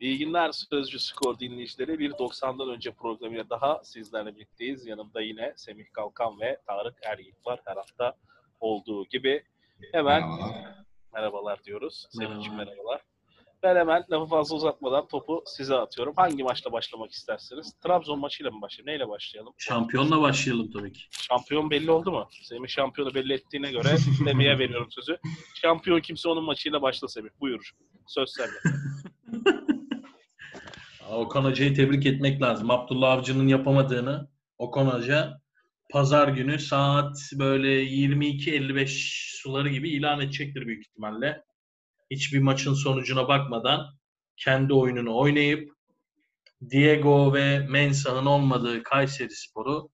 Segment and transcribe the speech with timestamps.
[0.00, 1.98] İyi günler Sözcü Skor dinleyicileri.
[1.98, 4.86] Bir 90'dan önce programıyla daha sizlerle birlikteyiz.
[4.86, 8.14] Yanımda yine Semih Kalkan ve Tarık Ergin var her hafta
[8.60, 9.42] olduğu gibi.
[9.92, 10.74] Hemen Merhabalar.
[11.14, 12.06] merhabalar diyoruz.
[12.10, 13.00] Semih'ciğim merhabalar.
[13.62, 16.14] Ben hemen lafı fazla uzatmadan topu size atıyorum.
[16.16, 17.74] Hangi maçla başlamak isterseniz?
[17.80, 18.92] Trabzon maçıyla mı başlayalım?
[18.92, 19.52] Neyle başlayalım?
[19.58, 21.00] Şampiyonla başlayalım tabii ki.
[21.10, 22.28] Şampiyon belli oldu mu?
[22.42, 25.18] Semih şampiyonu belli ettiğine göre Semih'e veriyorum sözü.
[25.54, 27.30] Şampiyon kimse onun maçıyla başla Semih.
[27.40, 27.72] Buyur.
[28.06, 28.76] Söz sende.
[31.10, 32.70] Okan Hoca'yı tebrik etmek lazım.
[32.70, 35.40] Abdullah Avcı'nın yapamadığını Okan Hoca
[35.90, 41.44] pazar günü saat böyle 22.55 suları gibi ilan edecektir büyük ihtimalle.
[42.10, 43.86] Hiçbir maçın sonucuna bakmadan
[44.36, 45.72] kendi oyununu oynayıp
[46.70, 49.88] Diego ve Mensah'ın olmadığı Kayseri Sporu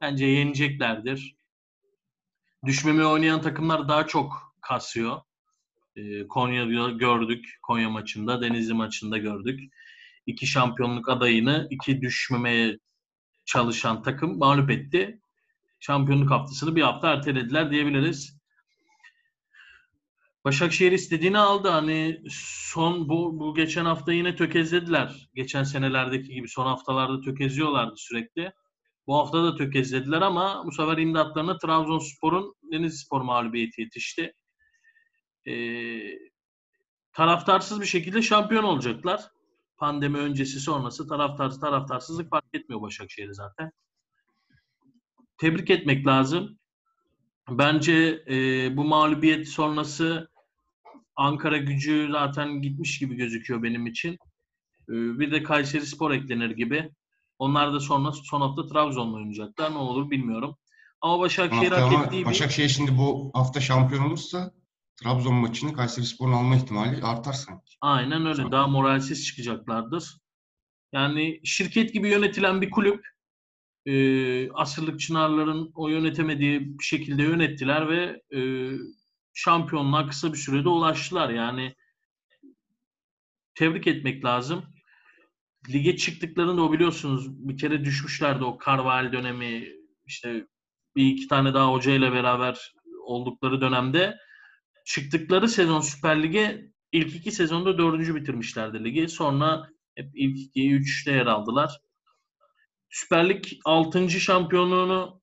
[0.00, 1.36] bence yeneceklerdir.
[2.66, 5.20] Düşmemi oynayan takımlar daha çok kasıyor.
[5.96, 7.58] Ee, Konya'da gördük.
[7.62, 9.60] Konya maçında, Denizli maçında gördük.
[10.26, 12.78] İki şampiyonluk adayını iki düşmemeye
[13.44, 15.20] çalışan takım mağlup etti.
[15.80, 18.38] Şampiyonluk haftasını bir hafta ertelediler diyebiliriz.
[20.44, 21.68] Başakşehir istediğini aldı.
[21.68, 25.30] Hani son bu, bu geçen hafta yine tökezlediler.
[25.34, 28.52] Geçen senelerdeki gibi son haftalarda tökezliyorlardı sürekli.
[29.06, 34.34] Bu hafta da tökezlediler ama bu sefer imdatlarına Trabzonspor'un Denizlispor mağlubiyeti yetişti.
[35.46, 36.18] Ee,
[37.12, 39.33] taraftarsız bir şekilde şampiyon olacaklar.
[39.84, 43.70] Pandemi öncesi sonrası taraftarsız taraftarsızlık fark etmiyor Başakşehir'e zaten.
[45.38, 46.58] Tebrik etmek lazım.
[47.50, 48.36] Bence e,
[48.76, 50.28] bu mağlubiyet sonrası
[51.16, 54.12] Ankara gücü zaten gitmiş gibi gözüküyor benim için.
[54.88, 56.90] E, bir de Kayseri Spor eklenir gibi.
[57.38, 59.70] Onlar da sonra son hafta Trabzon'la oynayacaklar.
[59.70, 60.56] Ne olur bilmiyorum.
[61.00, 62.24] Ama Başakşehir hak ettiği.
[62.24, 64.52] Başakşehir şimdi bu hafta şampiyon olursa
[65.02, 67.76] Trabzon maçını Kayserispor'un alma ihtimali artar sanki.
[67.80, 68.50] Aynen öyle.
[68.50, 70.18] Daha moralsiz çıkacaklardır.
[70.92, 73.06] Yani şirket gibi yönetilen bir kulüp
[73.86, 78.40] e, asırlık Çınarların o yönetemediği bir şekilde yönettiler ve e,
[79.34, 81.30] şampiyonluğa kısa bir sürede ulaştılar.
[81.30, 81.74] Yani
[83.54, 84.64] tebrik etmek lazım.
[85.68, 89.68] Lige çıktıklarında o biliyorsunuz bir kere düşmüşlerdi o Carvalho dönemi
[90.06, 90.46] işte
[90.96, 92.74] bir iki tane daha hocayla beraber
[93.06, 94.16] oldukları dönemde
[94.84, 99.08] çıktıkları sezon Süper Lig'e ilk iki sezonda dördüncü bitirmişlerdi ligi.
[99.08, 101.80] Sonra hep ilk iki, üçte yer aldılar.
[102.90, 104.10] Süper Lig 6.
[104.10, 105.22] şampiyonluğunu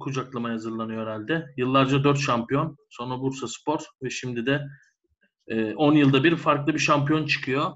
[0.00, 1.54] kucaklamaya hazırlanıyor herhalde.
[1.56, 2.76] Yıllarca 4 şampiyon.
[2.90, 4.66] Sonra Bursa Spor ve şimdi de
[5.48, 7.72] e, 10 yılda bir farklı bir şampiyon çıkıyor.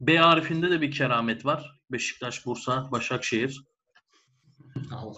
[0.00, 1.80] B harfinde de bir keramet var.
[1.90, 3.64] Beşiktaş, Bursa, Başakşehir.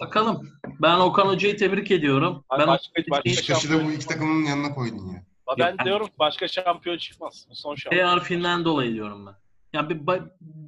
[0.01, 0.49] Bakalım.
[0.81, 2.43] Ben Okan Hoca'yı tebrik ediyorum.
[2.49, 5.23] Abi ben başka- başka da bu iki takımın yanına koydun ya.
[5.59, 5.85] Ben Yok.
[5.85, 7.47] diyorum başka şampiyon çıkmaz.
[7.53, 8.07] Son şampiyon.
[8.07, 9.33] harfinden dolayı diyorum ben.
[9.73, 10.01] Ya bir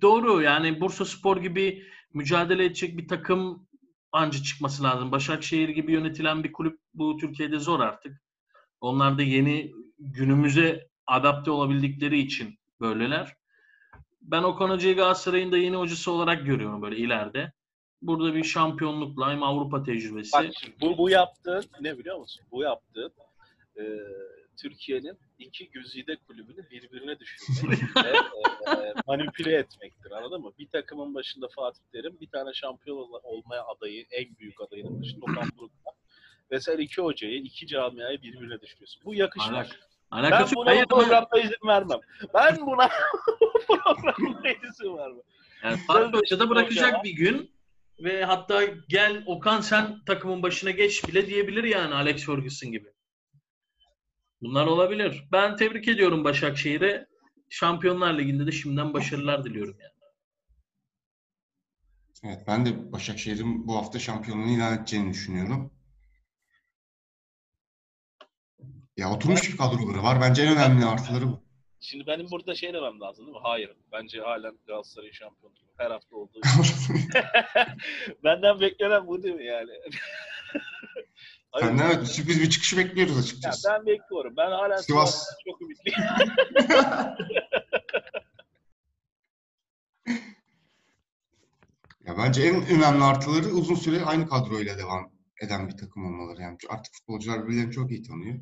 [0.02, 3.68] doğru yani Bursa Spor gibi mücadele edecek bir takım
[4.12, 5.12] anca çıkması lazım.
[5.12, 8.22] Başakşehir gibi yönetilen bir kulüp bu Türkiye'de zor artık.
[8.82, 13.36] Onlar da yeni günümüze adapte olabildikleri için böyleler.
[14.22, 17.52] Ben Okan Hoca'yı Galatasaray'ın da yeni hocası olarak görüyorum böyle ileride.
[18.02, 20.32] Burada bir şampiyonlukla hem Avrupa tecrübesi.
[20.34, 20.46] Bak
[20.82, 22.44] bu, bu yaptığın ne biliyor musun?
[22.52, 23.12] Bu yaptığın
[23.80, 23.84] e,
[24.62, 28.10] Türkiye'nin iki güzide kulübünü birbirine düşürmek ve
[28.72, 30.52] e, manipüle etmektir anladın mı?
[30.60, 35.26] Bir takımın başında Fatih Terim, bir tane şampiyon ol- olmaya adayı, en büyük adayının başında
[35.26, 35.94] Okan Buruk var.
[36.52, 39.02] Ve sen iki hocayı, iki camiayı birbirine düşürüyorsun.
[39.06, 39.52] Bu yakışmaz.
[39.68, 39.80] Alak-
[40.12, 42.00] Ben Alakası buna Hayır ama- programda izin vermem.
[42.34, 42.90] Ben buna
[43.42, 45.22] bu programda izin vermem.
[45.64, 47.52] Yani Fatih Hoca da bırakacak bir gün
[48.00, 52.94] ve hatta gel Okan sen takımın başına geç bile diyebilir yani Alex Ferguson gibi.
[54.42, 55.24] Bunlar olabilir.
[55.32, 57.08] Ben tebrik ediyorum Başakşehir'e.
[57.50, 59.92] Şampiyonlar Ligi'nde de şimdiden başarılar diliyorum yani.
[62.24, 65.74] Evet ben de Başakşehir'in bu hafta şampiyonluğunu ilan edeceğini düşünüyorum.
[68.98, 70.22] Ya oturmuş bir kadroları var.
[70.22, 71.45] Bence en önemli artıları bu.
[71.86, 73.42] Şimdi benim burada şey demem lazım değil mi?
[73.44, 73.72] Hayır.
[73.92, 75.56] Bence halen Galatasaray şampiyonu.
[75.78, 77.00] Her hafta olduğu gibi.
[78.24, 79.72] Benden beklenen bu değil mi yani?
[81.60, 83.70] Senden evet sürpriz bir çıkışı bekliyoruz Ya açıkçası.
[83.70, 84.34] ben bekliyorum.
[84.38, 85.28] Ben hala Sivas.
[85.46, 86.00] Çok ümitliyim.
[92.08, 95.12] Ya bence en önemli artıları uzun süre aynı kadroyla devam
[95.42, 96.42] eden bir takım olmaları.
[96.42, 98.40] Yani artık futbolcular birbirlerini çok iyi tanıyor.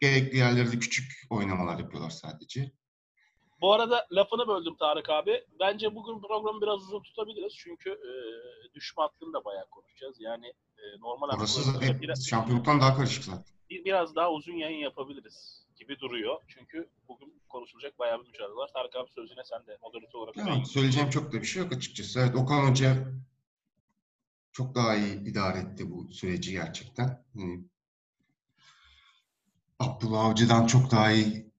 [0.00, 2.72] Gerekli yerlerde küçük oynamalar yapıyorlar sadece.
[3.60, 5.44] Bu arada lafını böldüm Tarık abi.
[5.60, 7.54] Bence bugün programı biraz uzun tutabiliriz.
[7.56, 8.12] Çünkü e,
[8.74, 10.16] düşme hattını da bayağı konuşacağız.
[10.20, 13.44] Yani e, normal Orası zaten biraz- şampiyonluktan daha karışık zaten.
[13.70, 16.40] bir, biraz daha uzun yayın yapabiliriz gibi duruyor.
[16.48, 18.70] Çünkü bugün konuşulacak bayağı bir mücadele var.
[18.74, 20.36] Tarık abi sözüne sen de moderatör olarak.
[20.36, 22.20] Evet, söyleyeceğim çok da bir şey yok açıkçası.
[22.20, 22.96] Evet, Okan Hoca
[24.52, 27.24] çok daha iyi idare etti bu süreci gerçekten.
[27.34, 27.64] Hani
[29.80, 31.52] Abdullah Avcı'dan çok daha iyi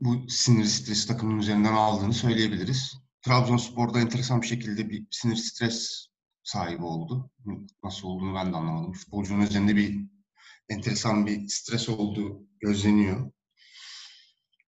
[0.00, 2.98] bu sinir stres takımın üzerinden aldığını söyleyebiliriz.
[3.22, 6.06] Trabzonspor'da enteresan bir şekilde bir sinir stres
[6.42, 7.30] sahibi oldu.
[7.84, 8.92] Nasıl olduğunu ben de anlamadım.
[8.92, 10.00] Futbolcunun üzerinde bir
[10.68, 13.32] enteresan bir stres olduğu gözleniyor.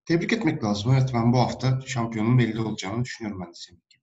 [0.05, 0.93] Tebrik etmek lazım.
[0.93, 4.01] Evet ben bu hafta şampiyonun belli olacağını düşünüyorum ben de senin gibi.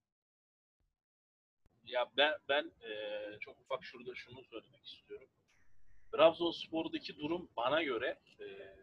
[1.83, 5.27] Ya ben ben eee, çok ufak şurada şunu söylemek istiyorum.
[6.11, 8.75] Trabzonspor'daki durum bana göre eee,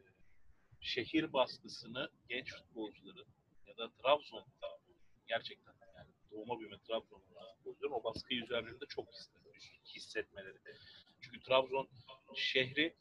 [0.81, 3.27] şehir baskısını genç futbolcuların
[3.67, 4.79] ya da Trabzon'da
[5.29, 7.23] gerçekten yani doğma büyüme Trabzon
[7.57, 9.09] futbolcuların o baskıyı üzerlerinde çok
[9.95, 10.59] hissetmeleri.
[11.21, 11.89] Çünkü Trabzon
[12.35, 12.95] şehri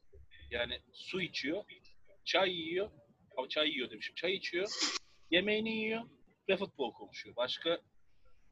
[0.52, 1.64] yani su içiyor,
[2.26, 2.92] çay yiyor,
[3.50, 4.70] çay yiyor demişim, çay içiyor,
[5.32, 6.02] yemeğini yiyor
[6.50, 7.36] ve futbol konuşuyor.
[7.36, 7.82] Başka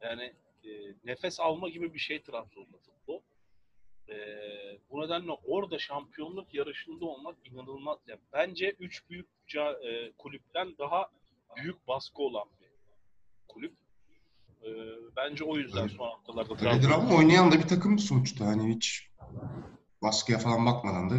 [0.00, 0.34] yani
[0.64, 0.70] e,
[1.04, 3.22] nefes alma gibi bir şey Trabzon'da futbol.
[4.08, 4.14] E,
[4.90, 7.98] bu nedenle orada şampiyonluk yarışında olmak inanılmaz.
[8.06, 11.08] Yani bence üç büyük e, kulüpten daha
[11.56, 12.68] büyük baskı olan bir
[13.48, 13.72] kulüp.
[14.62, 14.70] E,
[15.16, 18.46] bence o yüzden son haftalarda Öyledir Trabzon ama oynayan da bir takım sonuçta.
[18.46, 19.10] Hani hiç
[20.02, 21.14] baskıya falan bakmadan da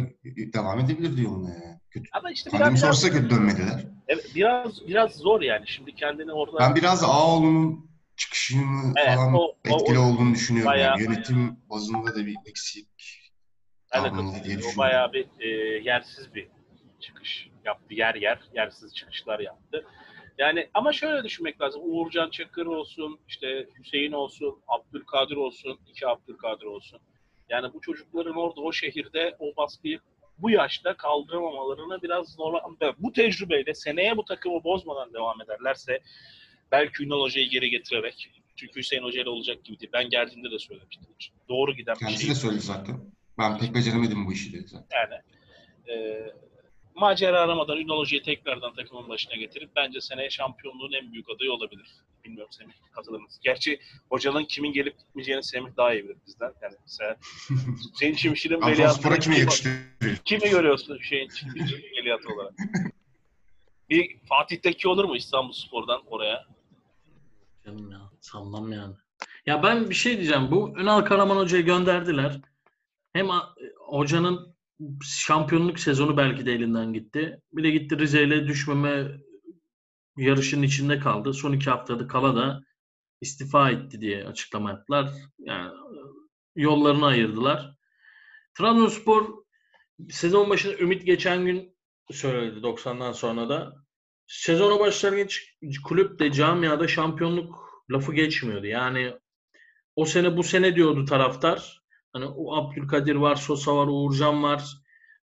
[0.52, 1.80] devam edebilir yoluna yani.
[1.90, 2.08] Kötü.
[2.12, 3.86] ama işte Pandemi biraz, da kötü dönmediler.
[4.08, 5.68] evet, biraz biraz zor yani.
[5.68, 7.90] Şimdi kendini orada Ben biraz Ağoğlu'nun
[8.46, 10.72] çıkışını Evet, falan o- o- etkili o olduğunu düşünüyorum.
[10.72, 11.02] bayağı- yani.
[11.02, 12.88] Yönetim bazında da bir eksik
[13.94, 14.42] davranıldı diye katılıyorum.
[14.42, 14.78] O düşünüyorum.
[14.78, 15.48] bayağı bir e,
[15.84, 16.48] yersiz bir
[17.00, 17.94] çıkış yaptı.
[17.94, 19.86] Yer yer yersiz çıkışlar yaptı.
[20.38, 21.82] Yani ama şöyle düşünmek lazım.
[21.84, 27.00] Uğurcan Çakır olsun, işte Hüseyin olsun, Abdülkadir olsun, iki Abdülkadir olsun.
[27.48, 30.00] Yani bu çocukların orada o şehirde o baskıyı
[30.38, 32.76] bu yaşta kaldıramamalarını biraz zorlan.
[32.98, 36.00] Bu tecrübeyle seneye bu takımı bozmadan devam ederlerse
[36.72, 39.90] belki Ünal Hoca'yı geri getirerek çünkü Hüseyin Hoca ile olacak gibi değil.
[39.92, 41.06] Ben geldiğinde de söylemiştim.
[41.48, 42.30] Doğru giden bir Kendisi şey.
[42.30, 43.00] de söyledi zaten.
[43.38, 44.98] Ben pek beceremedim bu işi dedi zaten.
[44.98, 45.22] Yani
[45.88, 46.26] e,
[46.94, 51.86] macera aramadan Ünal Hoca'yı tekrardan takımın başına getirip bence seneye şampiyonluğun en büyük adayı olabilir.
[52.24, 53.40] Bilmiyorum Semih katılır mısın?
[53.44, 53.80] Gerçi
[54.10, 56.52] hocanın kimin gelip gitmeyeceğini Semih daha iyi bilir bizden.
[56.62, 57.16] Yani mesela
[57.94, 60.16] Hüseyin Çimşir'in Trabzonspor'a kimi yakıştırıyor?
[60.24, 62.52] Kimi görüyorsun Hüseyin Çimşir'in veliahtı olarak?
[63.90, 66.46] Bir Fatih Tekke olur mu İstanbul Spor'dan oraya?
[67.66, 68.94] Canım ya sanmam yani.
[69.46, 70.50] Ya ben bir şey diyeceğim.
[70.50, 72.40] Bu Ünal Karaman Hoca'yı gönderdiler.
[73.12, 73.28] Hem
[73.78, 74.56] hocanın
[75.02, 77.40] şampiyonluk sezonu belki de elinden gitti.
[77.52, 79.20] Bir de gitti Rize ile düşmeme
[80.16, 81.32] yarışının içinde kaldı.
[81.32, 82.62] Son iki haftada kala da
[83.20, 85.10] istifa etti diye açıklama yaptılar.
[85.38, 85.72] Yani
[86.56, 87.76] yollarını ayırdılar.
[88.58, 89.44] Trabzonspor
[90.10, 91.76] sezon başında Ümit geçen gün
[92.10, 93.85] söyledi 90'dan sonra da.
[94.26, 97.54] Sezona başlangıç kulüpte camiada şampiyonluk
[97.90, 98.66] lafı geçmiyordu.
[98.66, 99.12] Yani
[99.96, 101.82] o sene bu sene diyordu taraftar.
[102.12, 104.64] Hani o Abdülkadir var, Sosa var, Uğurcan var.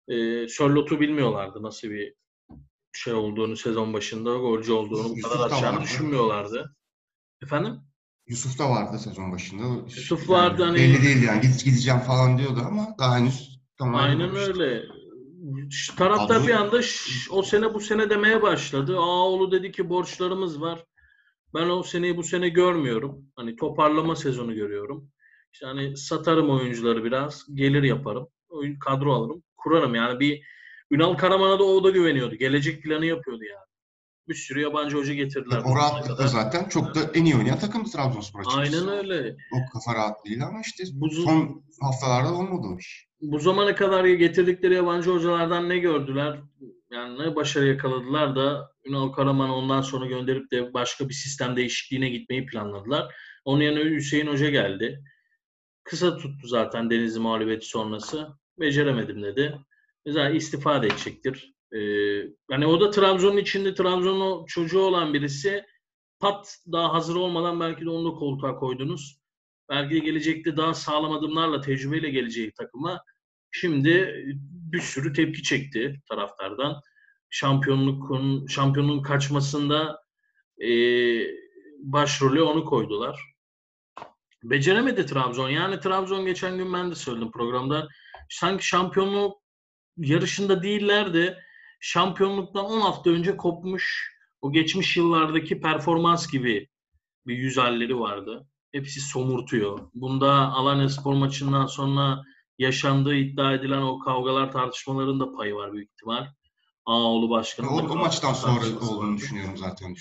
[0.08, 2.14] Ee, Sörlot'u bilmiyorlardı nasıl bir
[2.94, 5.84] şey olduğunu sezon başında golcü olduğunu bu Yusuf kadar vardı.
[5.84, 6.76] düşünmüyorlardı.
[7.44, 7.80] Efendim?
[8.28, 9.64] Yusuf da vardı sezon başında.
[9.86, 11.42] Yusuf vardı hani- Belli değil yani.
[11.42, 14.64] Git gideceğim falan diyordu ama daha henüz tam Aynen ayrılmamıştı.
[14.64, 14.84] öyle.
[15.98, 18.98] Taraftar Kadro- bir anda "Şş, o sene bu sene demeye başladı.
[18.98, 20.86] Ağoğlu dedi ki borçlarımız var.
[21.54, 23.26] Ben o seneyi bu sene görmüyorum.
[23.36, 25.10] Hani toparlama sezonu görüyorum.
[25.54, 27.46] İşte hani satarım oyuncuları biraz.
[27.54, 28.28] Gelir yaparım.
[28.50, 29.44] Oyun kadro alırım.
[29.58, 30.42] Kurarım yani bir
[30.92, 32.36] Ünal Karaman'a da o da güveniyordu.
[32.36, 33.71] Gelecek planı yapıyordu yani.
[34.32, 35.58] Bir sürü yabancı hoca getirdiler.
[35.58, 38.78] O bu zamana rahatlıkla zaten çok da en iyi oynayan takımdı Trabzonspor açıkçası.
[38.90, 39.36] Aynen öyle.
[39.54, 43.08] O kafa rahatlığıyla ama işte Bu, son haftalarda olmadı o iş.
[43.22, 46.40] bu zamana kadar getirdikleri yabancı hocalardan ne gördüler?
[46.92, 52.10] Yani ne başarı yakaladılar da Ünal Karaman'ı ondan sonra gönderip de başka bir sistem değişikliğine
[52.10, 53.16] gitmeyi planladılar.
[53.46, 55.04] Onun yerine Hüseyin Hoca geldi.
[55.84, 58.28] Kısa tuttu zaten Denizli mağlubiyeti sonrası.
[58.60, 59.58] Beceremedim dedi.
[60.08, 61.54] Zaten istifa da edecektir.
[61.74, 61.80] Ee,
[62.52, 65.64] yani o da Trabzon'un içinde Trabzon'un çocuğu olan birisi
[66.20, 69.22] pat daha hazır olmadan belki de onu da koltuğa koydunuz.
[69.70, 73.02] Belki de gelecekte daha sağlam adımlarla tecrübeyle geleceği takıma
[73.52, 76.82] Şimdi bir sürü tepki çekti taraftardan.
[77.30, 80.04] Şampiyonlukun şampiyonluğun kaçmasında
[80.64, 80.70] e,
[81.80, 83.22] başrolü onu koydular.
[84.44, 85.50] Beceremedi Trabzon.
[85.50, 87.88] Yani Trabzon geçen gün ben de söyledim programda.
[88.30, 89.42] Sanki şampiyonluk
[89.98, 91.40] yarışında değiller de
[91.82, 94.12] şampiyonluktan 10 hafta önce kopmuş
[94.42, 96.68] o geçmiş yıllardaki performans gibi
[97.28, 98.48] bir yüz halleri vardı.
[98.72, 99.80] Hepsi somurtuyor.
[99.94, 102.22] Bunda Alanya spor maçından sonra
[102.60, 106.28] yaşandığı iddia edilen o kavgalar tartışmaların da payı var büyük ihtimal.
[106.86, 107.70] Ağoğlu başkanı.
[107.70, 109.96] O, o maçtan sonra olduğunu düşünüyorum zaten.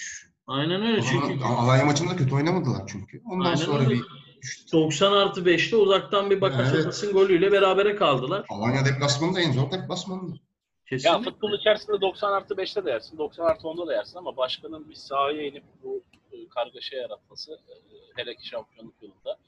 [0.47, 1.03] Aynen öyle.
[1.03, 3.23] Zaman Çünkü Alanya maçında kötü oynamadılar çünkü.
[3.25, 3.91] Ondan Aynen sonra öyle.
[3.91, 4.05] bir
[4.43, 4.73] düştü.
[4.73, 7.15] 90 artı 5'te uzaktan bir Bakasetas'ın Evet.
[7.17, 8.47] golüyle berabere kaldılar.
[8.49, 9.71] Alanya deplasmanı da en zor
[10.91, 11.13] deplasmanı.
[11.13, 11.31] Ya Kesinlikle.
[11.31, 14.95] futbol içerisinde 90 artı 5'te de yersin, 90 artı 10'da da yersin ama başkanın bir
[14.95, 17.75] sahaya inip bu e, kargaşa yaratması e,
[18.17, 19.39] hele ki şampiyonluk yılında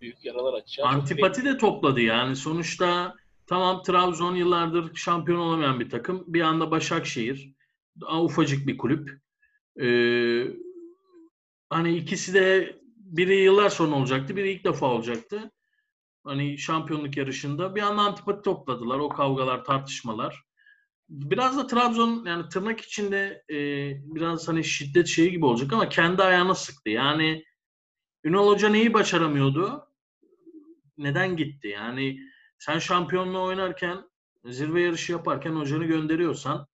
[0.00, 0.86] büyük yaralar açacağı.
[0.86, 2.36] çok Antipati de topladı yani.
[2.36, 3.14] Sonuçta
[3.46, 6.24] tamam Trabzon yıllardır şampiyon olamayan bir takım.
[6.26, 7.54] Bir anda Başakşehir.
[8.00, 9.20] Daha ufacık bir kulüp.
[9.80, 10.44] Ee,
[11.70, 14.36] hani ikisi de biri yıllar sonra olacaktı.
[14.36, 15.50] Biri ilk defa olacaktı.
[16.24, 17.74] Hani şampiyonluk yarışında.
[17.74, 18.98] Bir anda antipati topladılar.
[18.98, 20.47] O kavgalar, tartışmalar.
[21.08, 23.56] Biraz da Trabzon yani tırnak içinde e,
[24.14, 26.90] biraz hani şiddet şeyi gibi olacak ama kendi ayağına sıktı.
[26.90, 27.44] Yani
[28.24, 29.88] Ünal Hoca neyi başaramıyordu?
[30.98, 31.68] neden gitti?
[31.68, 32.18] Yani
[32.58, 34.04] sen şampiyonluğu oynarken,
[34.44, 36.66] zirve yarışı yaparken hocanı gönderiyorsan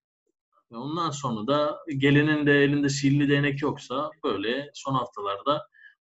[0.71, 5.67] ondan sonra da gelinin de elinde sihirli değnek yoksa böyle son haftalarda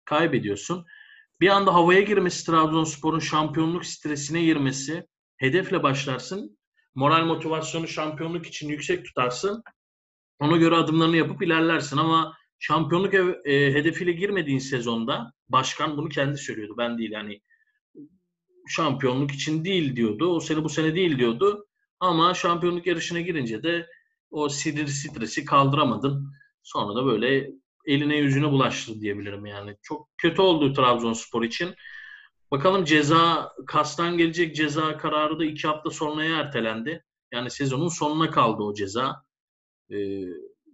[0.06, 0.86] kaybediyorsun.
[1.42, 5.08] Bir anda havaya girmesi Trabzonspor'un şampiyonluk stresine girmesi,
[5.38, 6.58] hedefle başlarsın.
[6.96, 9.64] Moral motivasyonu şampiyonluk için yüksek tutarsın.
[10.40, 16.76] Ona göre adımlarını yapıp ilerlersin ama şampiyonluk e, hedefiyle girmediğin sezonda başkan bunu kendi söylüyordu.
[16.78, 17.42] Ben değil yani
[18.68, 20.28] şampiyonluk için değil diyordu.
[20.28, 21.66] O sene bu sene değil diyordu.
[22.00, 23.88] Ama şampiyonluk yarışına girince de
[24.32, 26.32] o sinir stresi kaldıramadın.
[26.64, 27.52] Sonra da böyle
[27.86, 29.78] eline yüzüne bulaştı diyebilirim yani.
[29.82, 31.76] Çok kötü oldu Trabzonspor için.
[32.56, 37.04] Bakalım ceza, kastan gelecek ceza kararı da iki hafta sonraya ertelendi.
[37.32, 39.24] Yani sezonun sonuna kaldı o ceza.
[39.92, 39.96] Ee,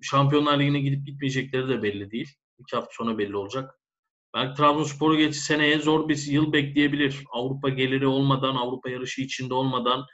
[0.01, 2.29] Şampiyonlar Ligi'ne gidip gitmeyecekleri de belli değil.
[2.59, 3.79] İki hafta sonra belli olacak.
[4.33, 7.23] Belki Trabzonspor'u geç seneye zor bir yıl bekleyebilir.
[7.31, 10.05] Avrupa geliri olmadan, Avrupa yarışı içinde olmadan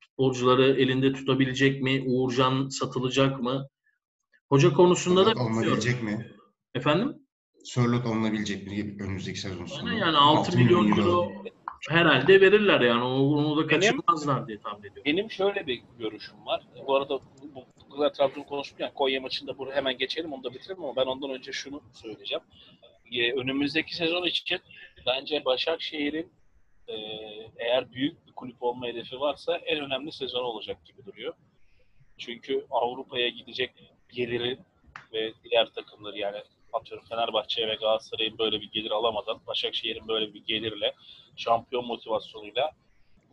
[0.00, 2.04] futbolcuları elinde tutabilecek mi?
[2.06, 3.68] Uğurcan satılacak mı?
[4.48, 6.32] Hoca konusunda da Sörlot alınabilecek mi?
[6.74, 7.25] Efendim?
[7.66, 9.88] Sörlot alınabilecek mi önümüzdeki sezon sonu?
[9.88, 11.32] Aynen yani 6 milyon euro
[11.88, 13.04] herhalde verirler yani.
[13.04, 15.02] Onu da Benim- kaçırmazlar diye tahmin ediyorum.
[15.04, 16.62] Benim şöyle bir görüşüm var.
[16.86, 17.20] Bu arada
[17.90, 21.30] bu kadar Trabzon konuşurken Konya maçında bunu hemen geçelim onu da bitirelim ama ben ondan
[21.30, 22.44] önce şunu söyleyeceğim.
[23.12, 24.60] Ee, önümüzdeki sezon için
[25.06, 26.32] bence Başakşehir'in
[26.88, 26.94] e,
[27.56, 31.34] eğer büyük bir kulüp olma hedefi varsa en önemli sezon olacak gibi duruyor.
[32.18, 33.70] Çünkü Avrupa'ya gidecek
[34.12, 34.58] geliri
[35.12, 36.36] ve diğer takımları yani
[36.76, 40.94] atıyorum Fenerbahçe ve Galatasaray'ın böyle bir gelir alamadan Başakşehir'in böyle bir gelirle
[41.36, 42.70] şampiyon motivasyonuyla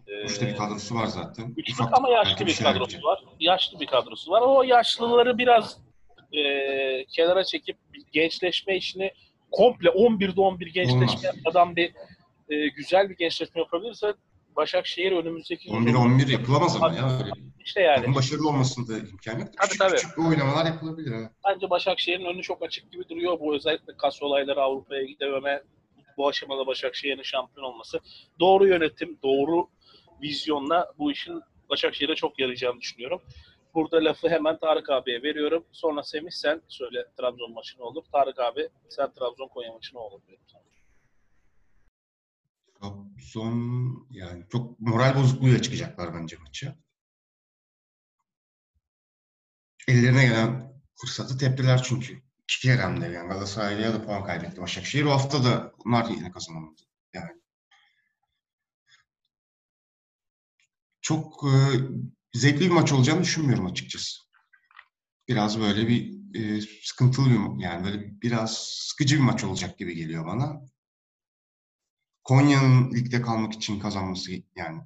[0.08, 1.54] e, Güçlü bir kadrosu var zaten.
[1.54, 3.24] Güçlü ama yaşlı bir kadrosu var.
[3.40, 4.42] Yaşlı bir kadrosu var.
[4.42, 5.78] O yaşlıları biraz
[6.32, 6.42] e,
[7.06, 7.78] kenara çekip
[8.14, 9.12] gençleşme işini
[9.52, 11.24] komple 11'de 11 gençleşme Olmaz.
[11.24, 11.94] yapmadan bir
[12.50, 14.14] e, güzel bir gençleşme yapabilirse
[14.56, 17.32] Başakşehir önümüzdeki 11-11 yapılamaz ama ya öyle.
[17.66, 19.48] İşte yani Takım başarılı olmasında imkan yok.
[19.58, 19.96] Tabii, küçük tabii.
[19.96, 21.12] küçük oynamalar yapılabilir.
[21.12, 21.32] Ha.
[21.48, 23.40] bence Başakşehir'in önü çok açık gibi duruyor.
[23.40, 25.64] Bu özellikle kas olayları Avrupa'ya gidememe
[26.18, 28.00] bu aşamada Başakşehir'in şampiyon olması.
[28.40, 29.68] Doğru yönetim, doğru
[30.22, 33.22] vizyonla bu işin Başakşehir'e çok yarayacağını düşünüyorum.
[33.74, 35.66] Burada lafı hemen Tarık abiye veriyorum.
[35.72, 38.04] Sonra Semih sen söyle Trabzon maçı ne olur.
[38.12, 40.64] Tarık abi sen Trabzon Konya maçı ne olur diyorum sana.
[42.80, 46.76] Trabzon yani çok moral bozukluğuyla çıkacaklar bence maça.
[49.88, 52.22] Ellerine gelen fırsatı teptiler çünkü.
[52.50, 55.04] İki kere hem de yani Galatasaray'a da puan kaybetti Başakşehir.
[55.04, 56.82] O hafta da onlar yine kazanamadı.
[57.14, 57.32] Yani
[61.02, 61.54] çok e,
[62.34, 64.22] zevkli bir maç olacağını düşünmüyorum açıkçası.
[65.28, 70.26] Biraz böyle bir e, sıkıntılı bir yani böyle biraz sıkıcı bir maç olacak gibi geliyor
[70.26, 70.62] bana.
[72.24, 74.82] Konya'nın ligde kalmak için kazanması yani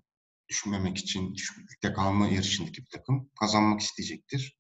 [0.49, 1.35] düşünmemek için
[1.71, 4.56] ligde kalma yarışındaki bir takım kazanmak isteyecektir.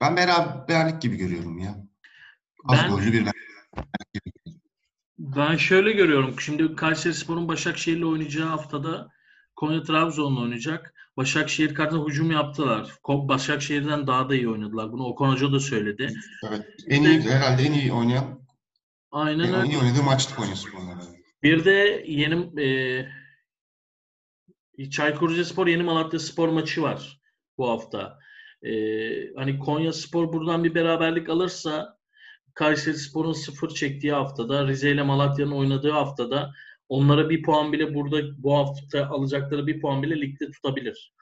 [0.00, 1.76] Ben beraberlik gibi görüyorum ya.
[2.64, 4.60] Az Ben- gollü bir beraberlik gibi görüyorum.
[5.18, 6.40] Ben şöyle görüyorum.
[6.40, 9.08] Şimdi Kayserispor'un Başakşehir'le oynayacağı haftada
[9.56, 10.94] Konya Trabzon'la oynayacak.
[11.16, 12.92] Başakşehir kartına hücum yaptılar.
[13.08, 14.92] Başakşehir'den daha da iyi oynadılar.
[14.92, 16.14] Bunu Okan Hoca da söyledi.
[16.48, 16.66] Evet.
[16.86, 18.40] En iyi herhalde en iyi oynayan
[19.10, 19.68] Aynen en öyle.
[19.68, 21.02] iyi oynadığı maçtı Konya Spor'la.
[21.42, 22.62] Bir de yeni
[24.78, 27.20] e, Çaykur Rizespor Yeni Malatya Spor maçı var
[27.58, 28.18] bu hafta.
[28.66, 28.72] E,
[29.36, 31.98] hani Konya Spor buradan bir beraberlik alırsa
[32.54, 36.52] Kayseri Spor'un sıfır çektiği haftada Rize ile Malatya'nın oynadığı haftada
[36.88, 41.12] onlara bir puan bile burada bu hafta alacakları bir puan bile ligde tutabilir.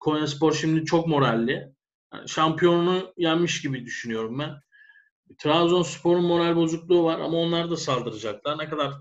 [0.00, 1.72] Konya Spor şimdi çok moralli.
[2.14, 4.50] Yani şampiyonunu yenmiş gibi düşünüyorum ben.
[5.38, 8.58] Trabzonspor'un moral bozukluğu var ama onlar da saldıracaklar.
[8.58, 8.92] Ne kadar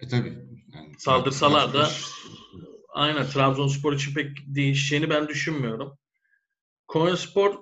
[0.00, 0.38] E tabii.
[0.74, 1.88] Yani, Saldırsalar da-
[2.88, 5.98] Aynen Trabzonspor için pek değişeceğini ben düşünmüyorum.
[6.88, 7.58] Konyaspor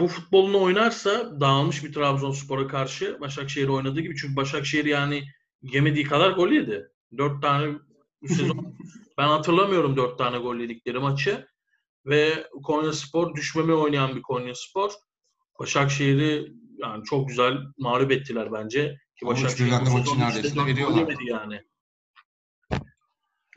[0.00, 4.16] bu futbolunu oynarsa dağılmış bir Trabzonspor'a karşı Başakşehir oynadığı gibi.
[4.16, 5.24] Çünkü Başakşehir yani
[5.62, 6.88] yemediği kadar gol yedi.
[7.18, 7.78] Dört tane
[8.22, 8.76] bu sezon
[9.18, 11.46] ben hatırlamıyorum dört tane gol yedikleri maçı.
[12.06, 14.90] Ve Konyaspor düşmeme oynayan bir Konyaspor.
[15.58, 18.96] Başakşehir'i yani çok güzel mağlup ettiler bence.
[19.20, 21.14] Ki Başakşehir bu maçı neredeyse veriyorlar.
[21.26, 21.62] yani.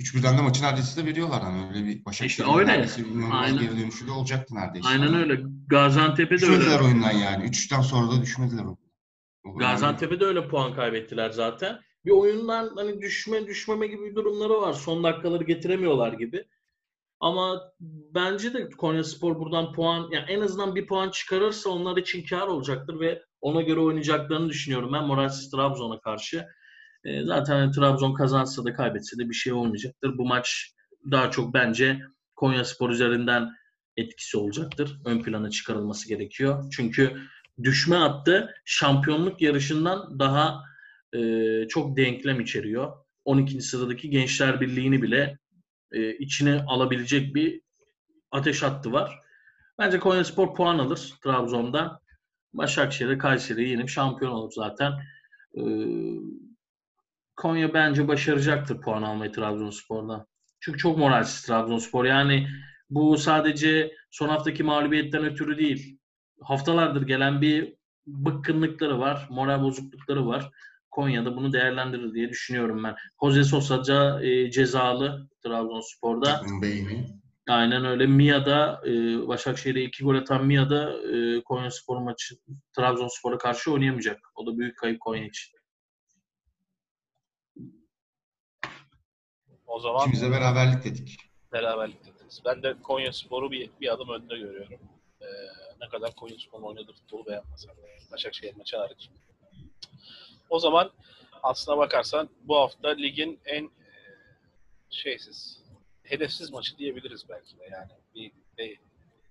[0.04, 1.42] Üç birden de maçı neredeyse de veriyorlar.
[1.44, 2.72] Hani öyle bir Başakşehir'in İşte öyle.
[2.72, 4.90] neredeyse bir geri dönüşü de olacaktı neredeyse.
[4.90, 5.42] Aynen öyle.
[5.68, 6.84] Gaziantep'e de Düşmediler öyle.
[6.84, 7.44] oyundan yani.
[7.46, 8.64] Üçten sonra da düşmediler.
[8.64, 8.78] O-
[9.46, 11.80] o- Gaziantep'e de öyle puan kaybettiler zaten.
[12.06, 14.74] Bir oyundan hani düşme düşmeme gibi durumları var.
[14.74, 16.46] Son dakikaları getiremiyorlar gibi.
[17.20, 17.62] Ama
[18.16, 23.00] bence de Konyaspor buradan puan yani en azından bir puan çıkarırsa onlar için kar olacaktır
[23.00, 26.46] ve ona göre oynayacaklarını düşünüyorum ben Moralsiz Trabzon'a karşı.
[27.06, 30.18] E, zaten hani Trabzon kazansa da kaybetse de bir şey olmayacaktır.
[30.18, 30.74] Bu maç
[31.12, 32.00] daha çok bence
[32.36, 33.50] Konyaspor üzerinden
[33.98, 35.02] etkisi olacaktır.
[35.06, 36.66] Ön plana çıkarılması gerekiyor.
[36.72, 37.18] Çünkü
[37.64, 40.64] düşme hattı şampiyonluk yarışından daha
[41.14, 41.20] e,
[41.68, 42.94] çok denklem içeriyor.
[43.26, 43.62] 12.
[43.62, 45.40] sıradaki Gençler Birliği'ni bile
[45.92, 47.62] e, içine alabilecek bir
[48.32, 49.20] ateş hattı var.
[49.80, 52.00] Bence Konyaspor puan alır Trabzon'dan.
[52.54, 54.92] Başakşehir'e Kayseri'yi yenip şampiyon olur zaten.
[55.58, 55.62] E,
[57.36, 60.28] Konya bence başaracaktır puan almayı Trabzonspor'dan.
[60.60, 62.06] Çünkü çok moralsiz Trabzonspor.
[62.06, 62.48] Yani
[62.90, 65.98] bu sadece son haftaki mağlubiyetten ötürü değil.
[66.42, 67.74] Haftalardır gelen bir
[68.08, 70.52] bıkkınlıkları var, moral bozuklukları var.
[70.92, 72.96] Konya'da bunu değerlendirir diye düşünüyorum ben.
[73.22, 76.42] Jose Sosa e, cezalı Trabzonspor'da.
[76.62, 77.24] Beyni.
[77.50, 78.08] Aynen öyle.
[78.08, 78.92] Mia'da e,
[79.28, 82.36] Başakşehir'e iki gol atan Mia'da e, Konyaspor maçı
[82.76, 84.20] Trabzonspor'a karşı oynayamayacak.
[84.36, 85.54] O da büyük kayıp Konya için.
[89.74, 91.18] O zaman İkimiz de beraberlik dedik.
[91.54, 92.42] beraberlik dediniz.
[92.46, 94.80] Ben de Konya Spor'u bir, bir adım önde görüyorum.
[95.22, 95.26] Ee,
[95.82, 97.76] ne kadar Konya Spor'un oynadığı futbolu beğenmesem.
[98.12, 99.10] Başakşehir maçı hariç.
[100.50, 100.92] O zaman
[101.44, 103.70] aslına bakarsan bu hafta ligin en e,
[104.90, 105.64] şeysiz,
[106.04, 107.64] hedefsiz maçı diyebiliriz belki de.
[107.72, 108.80] Yani bir, bir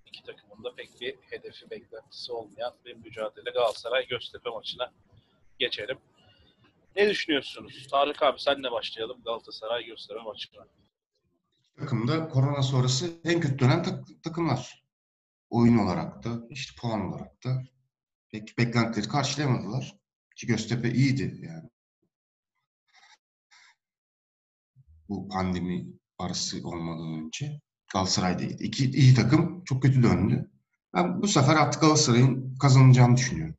[0.06, 4.92] iki takımın da pek bir hedefi, beklentisi olmayan bir mücadele Galatasaray Göztepe maçına
[5.58, 5.98] geçelim.
[6.96, 7.86] Ne düşünüyorsunuz?
[7.90, 10.66] Tarık abi senle başlayalım Galatasaray Göztepe maçına.
[11.78, 14.84] Takımda korona sonrası en kötü dönen tak- takımlar.
[15.50, 17.62] Oyun olarak da, işte puan olarak da
[18.30, 19.96] pek beklentileri karşılayamadılar.
[20.36, 21.70] Ki Göztepe iyiydi yani.
[25.08, 25.86] Bu pandemi
[26.18, 27.60] arası olmadan önce
[27.92, 28.62] Galatasaray iyiydi.
[28.64, 30.50] İki iyi takım çok kötü döndü.
[30.94, 33.56] Ben bu sefer artık Galatasaray'ın kazanacağını düşünüyorum.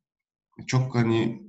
[0.67, 1.42] Çok hani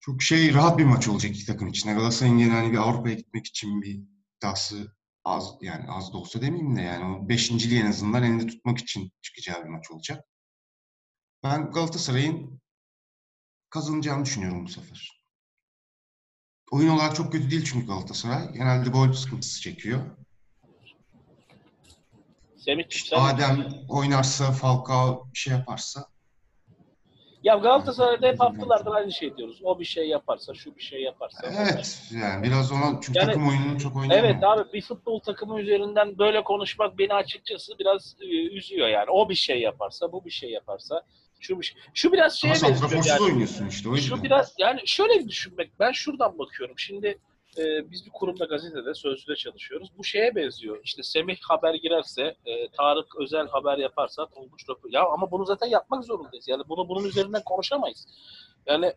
[0.00, 1.94] çok şey rahat bir maç olacak iki takım için.
[1.94, 4.00] Galatasaray'ın yine hani bir Avrupa'ya gitmek için bir
[4.36, 8.78] iddiası az yani az da olsa demeyeyim de yani o beşinciliği en azından elinde tutmak
[8.78, 10.24] için çıkacağı bir maç olacak.
[11.44, 12.60] Ben Galatasaray'ın
[13.70, 15.20] kazanacağını düşünüyorum bu sefer.
[16.70, 18.52] Oyun olarak çok kötü değil çünkü Galatasaray.
[18.52, 20.16] Genelde gol sıkıntısı çekiyor.
[22.56, 26.06] Semih sen- Adem oynarsa, Falcao bir şey yaparsa
[27.44, 29.60] Ya Galatasaray'da hep haftalardır aynı şey diyoruz.
[29.64, 31.38] O bir şey yaparsa, şu bir şey yaparsa.
[31.46, 34.34] evet yani biraz ona çünkü Yani- takım oyununu çok oynayamıyor.
[34.34, 38.26] Evet abi bir futbol takımı üzerinden böyle konuşmak beni açıkçası biraz e,
[38.56, 39.10] üzüyor yani.
[39.10, 41.02] O bir şey yaparsa, bu bir şey yaparsa,
[41.40, 41.78] şu bir şey.
[41.94, 43.22] Şu biraz şeye Ama benziyor santraforsuz yani.
[43.22, 44.16] oynuyorsun işte o yüzden.
[44.16, 45.70] Şu biraz yani şöyle düşünmek.
[45.80, 46.78] Ben şuradan bakıyorum.
[46.78, 47.18] Şimdi
[47.58, 49.88] e, biz bir kurumda gazetede sözlüde çalışıyoruz.
[49.98, 50.80] Bu şeye benziyor.
[50.84, 54.90] İşte Semih haber girerse, e, Tarık özel haber yaparsa, Tonguç rapor.
[54.92, 56.48] Ya ama bunu zaten yapmak zorundayız.
[56.48, 58.06] Yani bunu bunun üzerinden konuşamayız.
[58.66, 58.92] Yani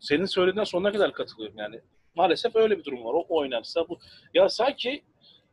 [0.00, 1.80] senin söylediğine sonuna kadar katılıyorum yani.
[2.14, 3.14] Maalesef öyle bir durum var.
[3.14, 3.98] O oynarsa bu.
[4.34, 5.02] Ya sanki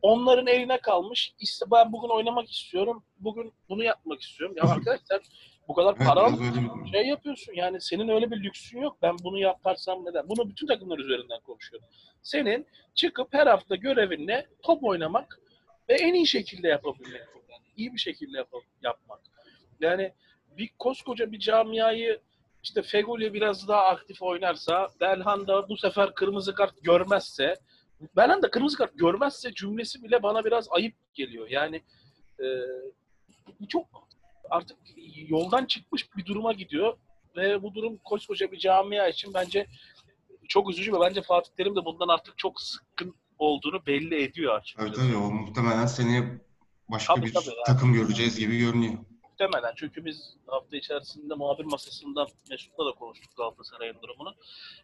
[0.02, 1.34] onların eline kalmış.
[1.40, 3.04] İşte ben bugün oynamak istiyorum.
[3.18, 4.56] Bugün bunu yapmak istiyorum.
[4.58, 5.22] Ya arkadaşlar
[5.68, 6.30] bu kadar Evet, para
[6.92, 8.98] şey yapıyorsun yani senin öyle bir lüksün yok.
[9.02, 10.28] Ben bunu yaparsam neden?
[10.28, 11.88] Bunu bütün takımlar üzerinden konuşuyorum.
[12.22, 15.40] Senin çıkıp her hafta görevinle top oynamak
[15.88, 17.22] ve en iyi şekilde yapabilmek.
[17.50, 18.48] Yani iyi bir şekilde yap-
[18.82, 19.20] yapmak.
[19.80, 20.12] Yani
[20.56, 22.20] bir koskoca bir camiayı
[22.62, 27.54] işte Feguli biraz daha aktif oynarsa, Belhanda bu sefer kırmızı kart görmezse,
[28.16, 31.48] Belhanda kırmızı kart görmezse cümlesi bile bana biraz ayıp geliyor.
[31.50, 31.82] Yani
[32.40, 32.44] e,
[33.68, 34.05] çok
[34.50, 34.76] artık
[35.28, 36.98] yoldan çıkmış bir duruma gidiyor
[37.36, 39.66] ve bu durum koskoca bir camia için bence
[40.48, 44.88] çok üzücü ve bence Fatih Terim de bundan artık çok sıkkın olduğunu belli ediyor açıkçası.
[44.88, 46.40] Evet tabii o muhtemelen seneye
[46.88, 47.64] başka Tabii, bir tabii yani.
[47.66, 48.94] takım göreceğiz gibi görünüyor.
[49.22, 54.34] Muhtemelen çünkü biz hafta içerisinde muhabir masasında Mesut'la da konuştuk Galatasaray'ın durumunu.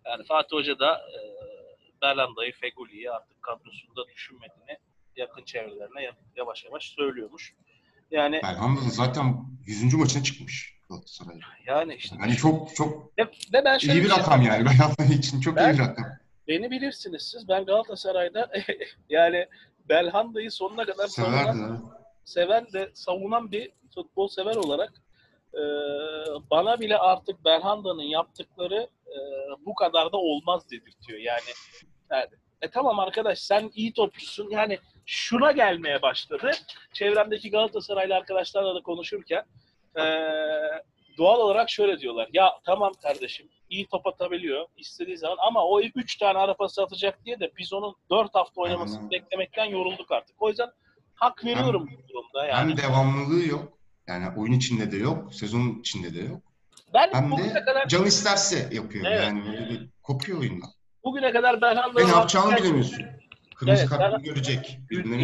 [0.06, 1.18] Yani Fatih Hoca da e,
[2.02, 4.78] Berlanda'yı, Feguli'yi artık kadrosunda düşünmediğini
[5.16, 7.54] yakın çevrelerine yavaş yavaş söylüyormuş.
[8.12, 9.94] Yani Belhanda da zaten 100.
[9.94, 11.40] maçına çıkmış Galatasaray.
[11.66, 15.40] yani işte Yani çok çok ve, ve ben iyi bir şey- rakam yani Belhanda için
[15.40, 16.04] çok Ben- iyi bir rakam.
[16.48, 17.48] Beni bilirsiniz siz.
[17.48, 18.50] Ben Galatasaray'da
[19.08, 19.46] yani
[19.88, 21.58] Belhanda'yı sonuna kadar savunan, Severdi.
[21.58, 21.80] ha.
[22.24, 24.92] seven ve savunan bir futbol sever olarak
[25.54, 25.60] e,
[26.50, 29.16] bana bile artık Belhanda'nın yaptıkları e,
[29.66, 31.18] bu kadar da olmaz dedirtiyor.
[31.18, 31.40] Yani,
[32.10, 32.26] yani
[32.62, 34.50] e tamam arkadaş sen iyi topçusun.
[34.50, 36.50] Yani şuna gelmeye başladı.
[36.92, 39.44] Çevremdeki Galatasaraylı arkadaşlarla da konuşurken
[39.96, 40.02] e,
[41.18, 42.28] doğal olarak şöyle diyorlar.
[42.32, 47.24] Ya tamam kardeşim iyi top atabiliyor istediği zaman ama o 3 tane ara pası atacak
[47.24, 49.10] diye de biz onun 4 hafta oynamasını Aynen.
[49.10, 50.42] beklemekten yorulduk artık.
[50.42, 50.68] O yüzden
[51.14, 52.46] hak veriyorum bu durumda.
[52.46, 53.78] Yani Hem devamlılığı yok.
[54.06, 56.40] Yani oyun içinde de yok, sezon içinde de yok.
[56.94, 59.04] ben Hem bugüne de kadar can isterse yapıyor.
[59.08, 59.22] Evet.
[59.24, 60.70] Yani böyle bir kopuyor oyundan.
[61.04, 63.04] bugüne kadar Belhanda'nın ne yapacağını bilemiyorsun.
[63.54, 64.78] Kırmızı Evet, kart görecek.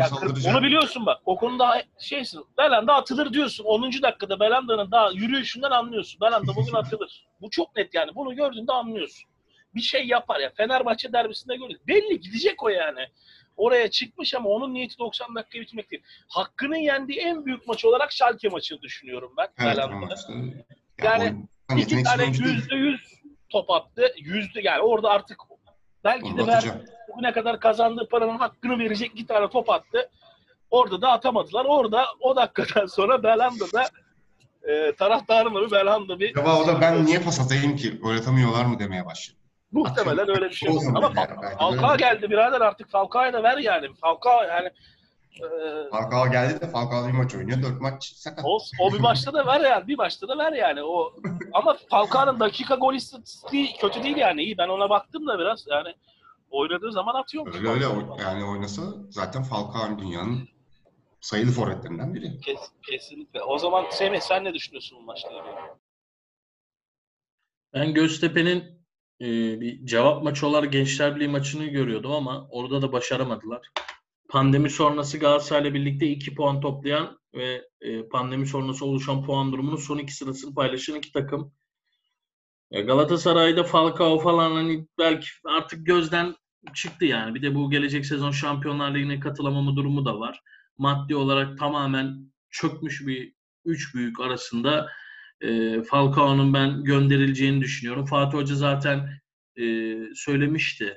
[0.09, 0.55] Saldıracak.
[0.55, 1.21] onu biliyorsun bak.
[1.25, 2.45] O konuda şeysin.
[2.59, 3.65] Belanda atılır diyorsun.
[3.65, 3.83] 10.
[4.03, 6.21] dakikada Belanda'nın daha yürüyüşünden anlıyorsun.
[6.21, 7.27] Belanda bugün atılır.
[7.41, 8.15] Bu çok net yani.
[8.15, 9.31] Bunu gördüğünde anlıyorsun.
[9.75, 10.53] Bir şey yapar ya.
[10.57, 11.81] Fenerbahçe derbisinde gördük.
[11.89, 13.01] Belli gidecek o yani.
[13.57, 16.03] Oraya çıkmış ama onun niyeti 90 dakika bitmek değil.
[16.29, 19.49] Hakkının yendiği en büyük maç olarak Schalke maçını düşünüyorum ben.
[19.59, 20.15] Evet, Belanda'da.
[21.03, 21.25] Yani
[21.71, 23.01] yani İki tane yüzde yüz
[23.49, 24.13] top attı.
[24.19, 25.48] Yüzde yani orada artık
[26.09, 26.77] belki de atacak.
[27.09, 30.11] bugüne kadar kazandığı paranın hakkını verecek iki tane top attı.
[30.71, 31.65] Orada da atamadılar.
[31.65, 33.85] Orada o dakikadan sonra Belhanda'da
[34.63, 38.01] e, taraftarın bir Belhanda bir Acaba o da ben niye pas atayım ki?
[38.05, 39.39] Öğretemiyorlar mı demeye başladı.
[39.73, 41.13] muhtemelen öyle bir şey Ama
[41.59, 43.87] Falcao geldi birader artık Falcao'ya da ver yani.
[43.95, 44.71] Falcao yani
[45.41, 47.63] e, Falcao geldi de Falcao bir maç oynuyor.
[47.63, 48.45] Dört maç sakat.
[48.49, 49.89] o, o bir maçta da ver yani.
[49.89, 50.83] Bir maçta da ver yani.
[50.83, 51.13] O
[51.53, 54.43] ama Falcao'nun dakika gol istatistiği kötü değil yani.
[54.43, 55.95] İyi ben ona baktım da biraz yani
[56.51, 57.57] oynadığı zaman atıyormuş.
[57.57, 60.49] Öyle öyle o- yani oynasa zaten Falcao dünyanın
[61.21, 62.41] sayılı forvetlerinden biri.
[62.41, 63.43] Kes, kesinlikle.
[63.43, 65.55] O zaman Semih sen ne düşünüyorsun bu maçla ilgili?
[67.75, 68.65] Ben Göztepe'nin
[69.21, 69.27] e,
[69.61, 73.69] bir cevap maçı olarak Gençler Birliği maçını görüyordum ama orada da başaramadılar.
[74.29, 79.99] Pandemi sonrası Galatasaray'la birlikte 2 puan toplayan ve e, pandemi sonrası oluşan puan durumunun son
[79.99, 81.53] iki sırasını paylaşan iki takım.
[82.71, 86.37] Galatasaray'da Falcao falan hani belki artık gözden
[86.75, 87.35] çıktı yani.
[87.35, 90.41] Bir de bu gelecek sezon Şampiyonlar Ligi'ne katılamama durumu da var.
[90.79, 93.33] Maddi olarak tamamen çökmüş bir
[93.65, 94.91] üç büyük arasında
[95.41, 98.07] e, Falcao'nun ben gönderileceğini düşünüyorum.
[98.07, 99.11] Fatih Hoca zaten
[99.57, 99.65] e,
[100.15, 100.97] söylemişti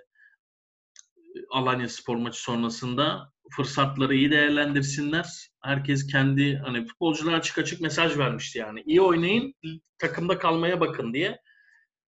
[1.51, 5.49] Alanya Spor maçı sonrasında fırsatları iyi değerlendirsinler.
[5.61, 8.83] Herkes kendi hani futbolcular açık açık mesaj vermişti yani.
[8.85, 9.53] İyi oynayın,
[9.97, 11.41] takımda kalmaya bakın diye.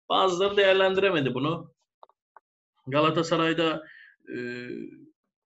[0.09, 1.73] Bazıları değerlendiremedi bunu.
[2.87, 3.83] Galatasaray'da
[4.35, 4.37] e,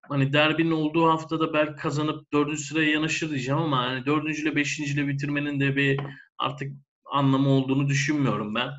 [0.09, 4.93] hani derbinin olduğu haftada belki kazanıp dördüncü sıraya yanaşır diyeceğim ama hani dördüncü ile beşinci
[4.93, 5.99] ile bitirmenin de bir
[6.37, 6.71] artık
[7.05, 8.69] anlamı olduğunu düşünmüyorum ben.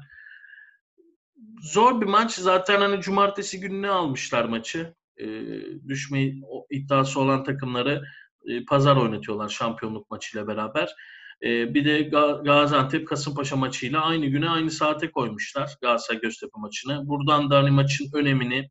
[1.63, 2.35] Zor bir maç.
[2.35, 4.95] Zaten hani cumartesi gününe almışlar maçı.
[5.21, 6.33] Ee, düşme
[6.71, 8.03] iddiası olan takımları
[8.47, 10.95] e, pazar oynatıyorlar şampiyonluk maçıyla beraber.
[11.43, 17.09] Ee, bir de Ga- Gaziantep Kasımpaşa maçıyla aynı güne aynı saate koymuşlar Galatasaray Göztepe maçını.
[17.09, 18.71] Buradan da hani maçın önemini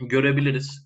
[0.00, 0.84] görebiliriz.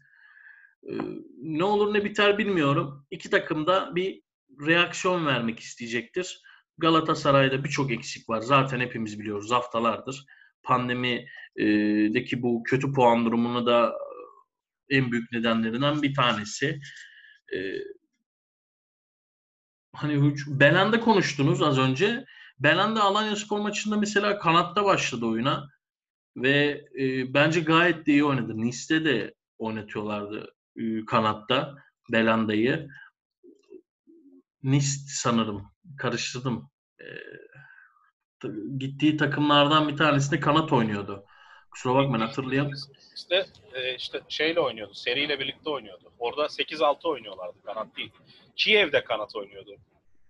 [0.89, 0.95] Ee,
[1.43, 3.07] ne olur ne biter bilmiyorum.
[3.11, 4.23] İki takım da bir
[4.67, 6.41] reaksiyon vermek isteyecektir.
[6.79, 8.41] Galatasaray'da birçok eksik var.
[8.41, 10.25] Zaten hepimiz biliyoruz haftalardır.
[10.63, 14.06] Pandemideki bu kötü puan durumunu da e,
[14.91, 16.81] en büyük nedenlerinden bir tanesi.
[17.55, 17.79] Ee,
[19.93, 22.25] hani Belanda konuştunuz az önce.
[22.59, 25.69] Belanda Alanya Spor maçında mesela kanatta başladı oyuna
[26.37, 28.53] ve e, bence gayet de iyi oynadı.
[28.57, 31.75] Nice'de de oynatıyorlardı e, kanatta
[32.13, 32.89] Belanda'yı.
[34.63, 35.73] Nice sanırım.
[35.99, 36.71] Karıştırdım.
[37.01, 37.07] E,
[38.79, 41.25] gittiği takımlardan bir tanesinde kanat oynuyordu.
[41.77, 42.71] Kusura bakmayın hatırlayam.
[43.17, 44.95] İşte, e, işte şeyle oynuyordu.
[44.95, 46.13] Seriyle birlikte oynuyordu.
[46.19, 47.55] Orada 8-6 oynuyorlardı.
[47.65, 48.11] Kanat değil.
[48.57, 49.77] Kiev'de kanat oynuyordu.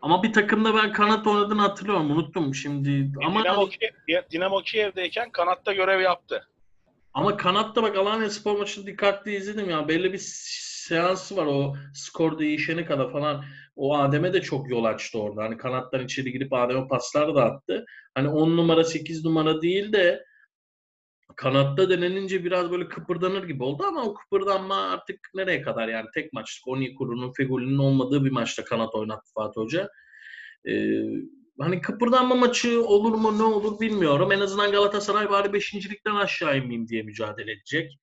[0.01, 2.11] Ama bir takımda ben kanat oynadığını hatırlıyorum.
[2.11, 3.11] Unuttum şimdi.
[3.25, 3.71] Ama Dinamo, hani-
[4.07, 6.49] Kiev, Dinamo Kiev'deyken kanatta görev yaptı.
[7.15, 9.89] Ama kanatta bak Alanya Spor maçını dikkatli izledim ya.
[9.89, 13.45] Belli bir seansı var o skor değişene kadar falan.
[13.77, 15.43] O Adem'e de çok yol açtı orada.
[15.43, 17.85] Hani kanattan içeri girip Adem'e paslar da attı.
[18.15, 20.27] Hani 10 numara 8 numara değil de
[21.37, 26.33] kanatta denenince biraz böyle kıpırdanır gibi oldu ama o kıpırdanma artık nereye kadar yani tek
[26.33, 29.88] maçlık Onyekuru'nun Fegoli'nin olmadığı bir maçta kanat oynattı Fatih Hoca.
[30.68, 31.03] Ee,
[31.61, 34.33] hani kıpırdanma maçı olur mu ne olur bilmiyorum.
[34.33, 37.99] En azından Galatasaray bari beşincilikten aşağı inmeyeyim diye mücadele edecek.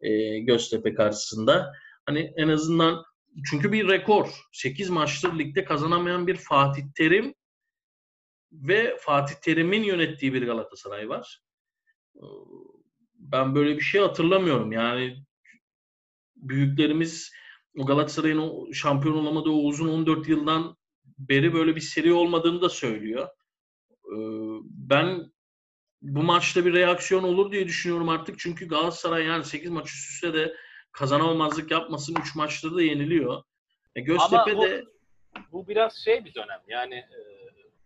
[0.00, 1.72] e, Göztepe karşısında.
[2.06, 3.04] Hani en azından
[3.50, 4.28] çünkü bir rekor.
[4.52, 7.34] 8 maçtır ligde kazanamayan bir Fatih Terim
[8.52, 11.40] ve Fatih Terim'in yönettiği bir Galatasaray var.
[13.32, 14.72] Ben böyle bir şey hatırlamıyorum.
[14.72, 15.22] Yani
[16.36, 17.32] büyüklerimiz
[17.78, 20.76] o Galatasaray'ın o şampiyon olamadığı o uzun 14 yıldan
[21.18, 23.28] beri böyle bir seri olmadığını da söylüyor.
[24.70, 25.32] Ben
[26.02, 28.38] bu maçta bir reaksiyon olur diye düşünüyorum artık.
[28.38, 30.54] Çünkü Galatasaray yani 8 maç üst üste de
[30.92, 32.16] kazanamamazlık yapmasın.
[32.20, 33.42] 3 maçta da yeniliyor.
[33.94, 34.84] E Göztepe Ama bu- de
[35.52, 36.60] Bu biraz şey bir dönem.
[36.68, 37.04] Yani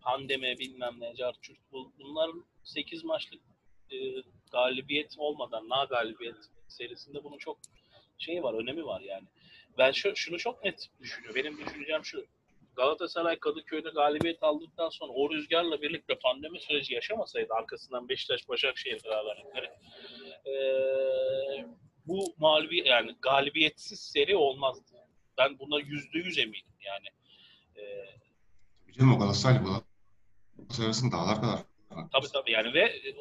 [0.01, 1.57] pandemi bilmem ne, carçurt.
[1.71, 3.41] Bu, bunların 8 maçlık
[3.91, 6.35] e, galibiyet olmadan, na galibiyet
[6.67, 7.57] serisinde bunun çok
[8.17, 9.27] şeyi var, önemi var yani.
[9.77, 11.35] Ben şu, şunu çok net düşünüyorum.
[11.35, 12.25] Benim düşüncem şu.
[12.75, 19.69] Galatasaray Kadıköy'de galibiyet aldıktan sonra o rüzgarla birlikte pandemi süreci yaşamasaydı arkasından Beşiktaş Başakşehir beraberlikleri
[20.45, 21.65] eee
[22.07, 24.97] bu mağlubi yani galibiyetsiz seri olmazdı.
[25.37, 27.07] Ben buna yüzde yüz eminim yani.
[27.75, 28.15] Eee
[28.85, 29.83] Tabii Canım o Galatasaray bu
[30.83, 31.59] arasında dağlar kadar.
[32.11, 33.15] Tabii tabii yani ve e,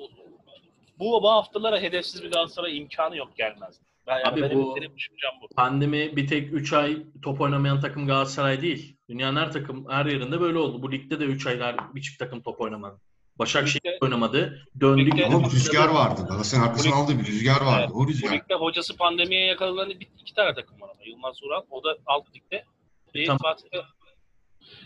[1.01, 3.81] bu, bu haftalara hedefsiz bir Galatasaray imkanı yok gelmez.
[4.07, 5.49] Ben, Abi benim, bu- benim düşüncem bu.
[5.57, 8.97] pandemi bir tek 3 ay top oynamayan takım Galatasaray değil.
[9.09, 10.83] Dünyanın her takım her yerinde böyle oldu.
[10.83, 13.01] Bu ligde de 3 aylar bir çift takım top oynamadı.
[13.39, 14.67] Başakşehir Ligde- oynamadı.
[14.81, 15.15] Döndük.
[15.15, 16.21] Ligde- Ama bir rüzgar vardı.
[16.29, 17.93] Galatasaray'ın arkasına aldığı bir rüzgar vardı.
[17.95, 18.33] O Bu rüzgar.
[18.33, 21.01] ligde hocası pandemiye yakalanan bir, iki tane takım var ama.
[21.07, 22.65] Yılmaz Ural, o da alt ligde.
[23.27, 23.39] Tamam.
[23.43, 23.65] Fatih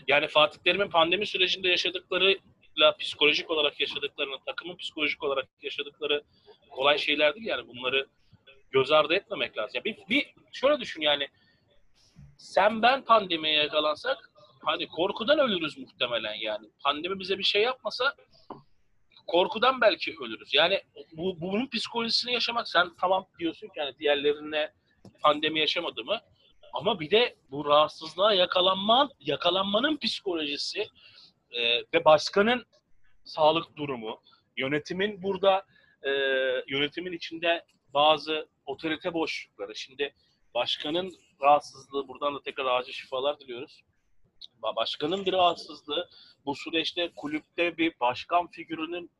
[0.07, 1.67] yani Fatih Terim'in pandemi sürecinde
[2.75, 6.23] yaşadıklarıyla psikolojik olarak yaşadıklarını, takımın psikolojik olarak yaşadıkları
[6.69, 8.07] kolay şeyler değil yani bunları
[8.71, 9.71] göz ardı etmemek lazım.
[9.75, 11.27] Ya bir, bir şöyle düşün yani
[12.37, 14.31] sen ben pandemiye yakalansak
[14.65, 16.67] hani korkudan ölürüz muhtemelen yani.
[16.83, 18.15] Pandemi bize bir şey yapmasa
[19.27, 20.53] korkudan belki ölürüz.
[20.53, 24.71] Yani bu, bunun psikolojisini yaşamak sen tamam diyorsun ki yani diğerlerine
[25.21, 26.19] pandemi yaşamadı mı?
[26.73, 30.87] Ama bir de bu rahatsızlığa yakalanman, yakalanmanın psikolojisi
[31.55, 32.65] e, ve başkanın
[33.23, 34.21] sağlık durumu,
[34.57, 35.65] yönetimin burada
[36.03, 36.09] e,
[36.67, 39.75] yönetimin içinde bazı otorite boşlukları.
[39.75, 40.13] Şimdi
[40.53, 43.83] başkanın rahatsızlığı, buradan da tekrar acil şifalar diliyoruz.
[44.63, 46.09] Ba- Başkanın bir rahatsızlığı,
[46.45, 49.11] bu süreçte kulüpte bir başkan figürünün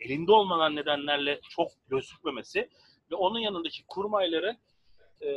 [0.00, 2.68] elinde olmayan nedenlerle çok gözükmemesi
[3.10, 4.58] ve onun yanındaki kurmayların
[5.20, 5.30] e,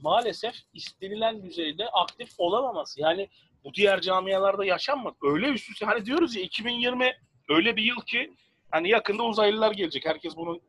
[0.00, 3.00] maalesef istenilen düzeyde aktif olamaması.
[3.00, 3.28] Yani
[3.64, 5.16] bu diğer camialarda yaşanmadı.
[5.22, 7.12] Öyle üst üste hani diyoruz ya 2020
[7.48, 8.32] öyle bir yıl ki
[8.70, 10.06] hani yakında uzaylılar gelecek.
[10.06, 10.60] Herkes bunu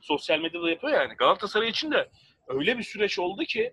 [0.00, 1.14] sosyal medyada yapıyor yani.
[1.14, 2.08] Galatasaray için de
[2.48, 3.72] öyle bir süreç oldu ki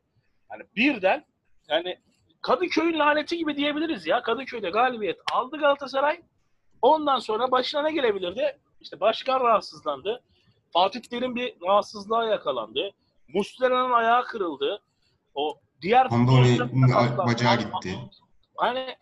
[0.50, 1.26] hani birden
[1.70, 1.98] yani
[2.42, 4.22] Kadıköy'ün laneti gibi diyebiliriz ya.
[4.22, 6.22] Kadıköy'de galibiyet aldı Galatasaray.
[6.82, 8.58] Ondan sonra başına ne gelebilirdi?
[8.82, 10.24] İşte başkan rahatsızlandı.
[10.74, 12.92] Fatih Terim bir rahatsızlığa yakalandı.
[13.28, 14.82] Muslera'nın ayağı kırıldı.
[15.36, 16.10] O diğer
[16.60, 16.68] da-
[17.28, 17.98] bacağı gitti.
[18.58, 18.96] Hani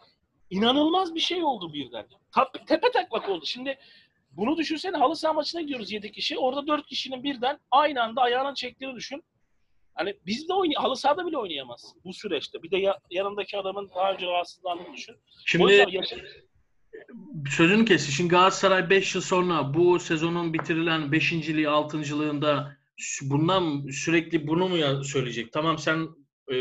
[0.50, 2.06] inanılmaz bir şey oldu birden.
[2.32, 3.46] Tap, tepe taklak oldu.
[3.46, 3.78] Şimdi
[4.32, 6.38] bunu düşünsene halı saha maçına gidiyoruz 7 kişi.
[6.38, 9.24] Orada 4 kişinin birden aynı anda ayağının çektiğini düşün.
[9.96, 12.63] Hani biz de oynay halı sahada bile oynayamaz bu süreçte.
[12.63, 15.16] Bir de ya- yanındaki adamın daha önce rahatsızlandığını düşün.
[15.46, 16.16] Şimdi yüzden yaşa-
[17.58, 18.12] sözünü kesti.
[18.12, 22.78] Şimdi Galatasaray 5 yıl sonra bu sezonun bitirilen 5.liği 6.lığında
[23.22, 25.54] bundan sürekli bunu mu söyleyecek?
[25.54, 26.08] Tamam sen
[26.52, 26.56] e,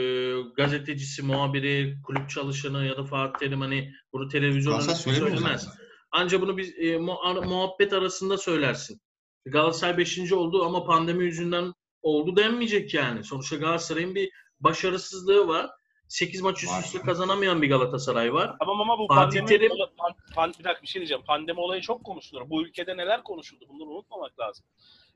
[0.56, 5.62] gazetecisi, muhabiri, kulüp çalışanı ya da Fatih Terim hani bunu televizyonda söylemez.
[5.62, 5.82] zaten.
[6.10, 9.00] Anca bunu biz e, muhabbet arasında söylersin.
[9.46, 10.32] Galatasaray 5.
[10.32, 13.24] oldu ama pandemi yüzünden oldu denmeyecek yani.
[13.24, 15.70] Sonuçta Galatasaray'ın bir başarısızlığı var.
[16.08, 18.56] 8 maç üst üste kazanamayan bir Galatasaray var.
[18.58, 21.24] Tamam ama bu Fatih pandemi, Terim- pan, pan- bir dakika bir şey diyeceğim.
[21.26, 22.50] Pandemi olayı çok konuşulur.
[22.50, 23.64] Bu ülkede neler konuşuldu?
[23.68, 24.64] Bunları unutmamak lazım.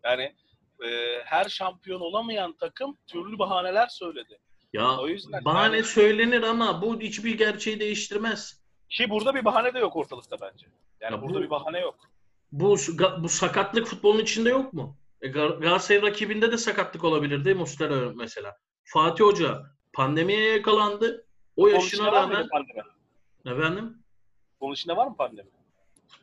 [0.04, 0.22] Yani
[0.84, 0.88] e,
[1.24, 4.38] her şampiyon olamayan takım türlü bahaneler söyledi.
[4.76, 8.60] Ya O yüzden bahane yani- söylenir ama bu hiçbir gerçeği değiştirmez.
[8.90, 10.66] Ki burada bir bahane de yok ortalıkta bence.
[11.00, 11.98] Yani Ya burada bu- bir bahane yok.
[12.52, 12.76] Bu
[13.18, 14.96] bu sakatlık futbolun içinde yok mu?
[15.22, 18.56] E, Gal- Galatasaray rakibinde de sakatlık olabilirdi Muslera mesela.
[18.84, 19.62] Fatih Hoca
[19.92, 21.26] pandemiye yakalandı.
[21.56, 22.48] O yaşına rağmen
[23.46, 24.02] efendim
[24.60, 25.48] Bunun içinde var mı pandemi?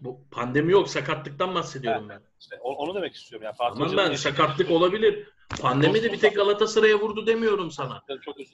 [0.01, 2.21] bu pandemi yok sakatlıktan bahsediyorum ben.
[2.39, 3.45] İşte onu demek istiyorum.
[3.45, 5.27] Yani Fatih Hoca'nın ben sakatlık olabilir.
[5.61, 8.01] Pandemi de bir tek Galatasaray'a vurdu demiyorum sana.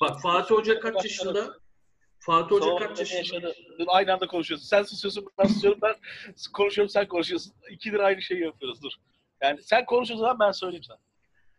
[0.02, 1.58] Bak Fatih Hoca kaç yaşında?
[2.19, 3.54] Fatih Hoca kaç yaşında?
[3.80, 4.67] Dur, Aynı anda konuşuyorsun.
[4.67, 5.80] Sen susuyorsun, ben susuyorum.
[5.82, 5.95] Ben
[6.54, 7.54] konuşuyorum, sen konuşuyorsun.
[7.69, 8.84] İkidir aynı şeyi yapıyoruz.
[8.84, 8.91] Dur.
[9.41, 10.97] Yani sen konuşuyorsun ben söyleyeyim sana.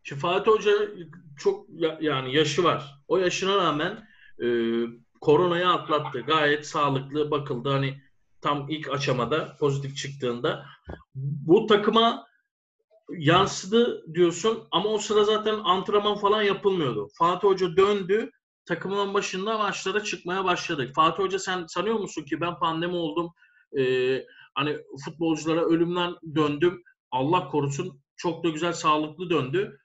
[0.03, 0.73] Şimdi Fatih Hoca
[1.39, 2.95] çok ya- yani yaşı var.
[3.09, 4.09] O yaşına rağmen
[4.43, 4.47] e,
[5.21, 6.21] koronayı atlattı.
[6.21, 7.69] Gayet sağlıklı bakıldı.
[7.69, 8.03] Hani
[8.41, 10.67] tam ilk aşamada pozitif çıktığında
[11.15, 12.27] bu takıma
[13.19, 17.09] yansıdı diyorsun ama o sıra zaten antrenman falan yapılmıyordu.
[17.19, 18.31] Fatih Hoca döndü.
[18.65, 20.95] Takımın başında maçlara çıkmaya başladık.
[20.95, 23.33] Fatih Hoca sen sanıyor musun ki ben pandemi oldum.
[23.79, 26.83] Ee, hani futbolculara ölümden döndüm.
[27.11, 28.01] Allah korusun.
[28.17, 29.79] Çok da güzel sağlıklı döndü.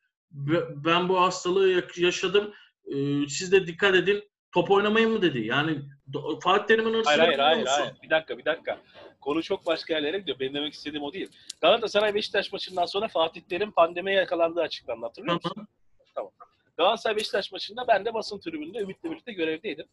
[0.86, 2.54] Ben bu hastalığı yaşadım.
[2.86, 4.24] Ee, siz de dikkat edin.
[4.52, 5.40] Top oynamayın mı dedi.
[5.40, 5.82] Yani
[6.14, 7.94] do- Fatih Terim'in hırsını Hayır hayır hayır, hayır.
[8.04, 8.78] Bir dakika bir dakika.
[9.22, 10.40] Konu çok başka yerlere gidiyor.
[10.40, 11.30] Benim demek istediğim o değil.
[11.62, 15.06] Galatasaray Beşiktaş maçından sonra Fatih Terim pandemiye yakalandığı açıklandı.
[15.06, 15.68] Hatırlıyor musun?
[16.16, 16.32] Tamam.
[16.78, 19.86] Galatasaray Beşiktaş maçında ben de basın tribününde Ümit'le birlikte görevdeydim.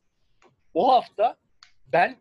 [0.75, 1.37] O hafta
[1.87, 2.17] ben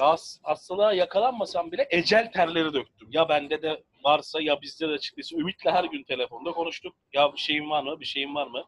[0.00, 3.08] rahatsız hastalığa yakalanmasam bile ecel terleri döktüm.
[3.12, 6.94] Ya bende de varsa ya bizde de çıktıysa Ümit'le her gün telefonda konuştuk.
[7.12, 8.00] Ya bir şeyin var mı?
[8.00, 8.64] Bir şeyin var mı?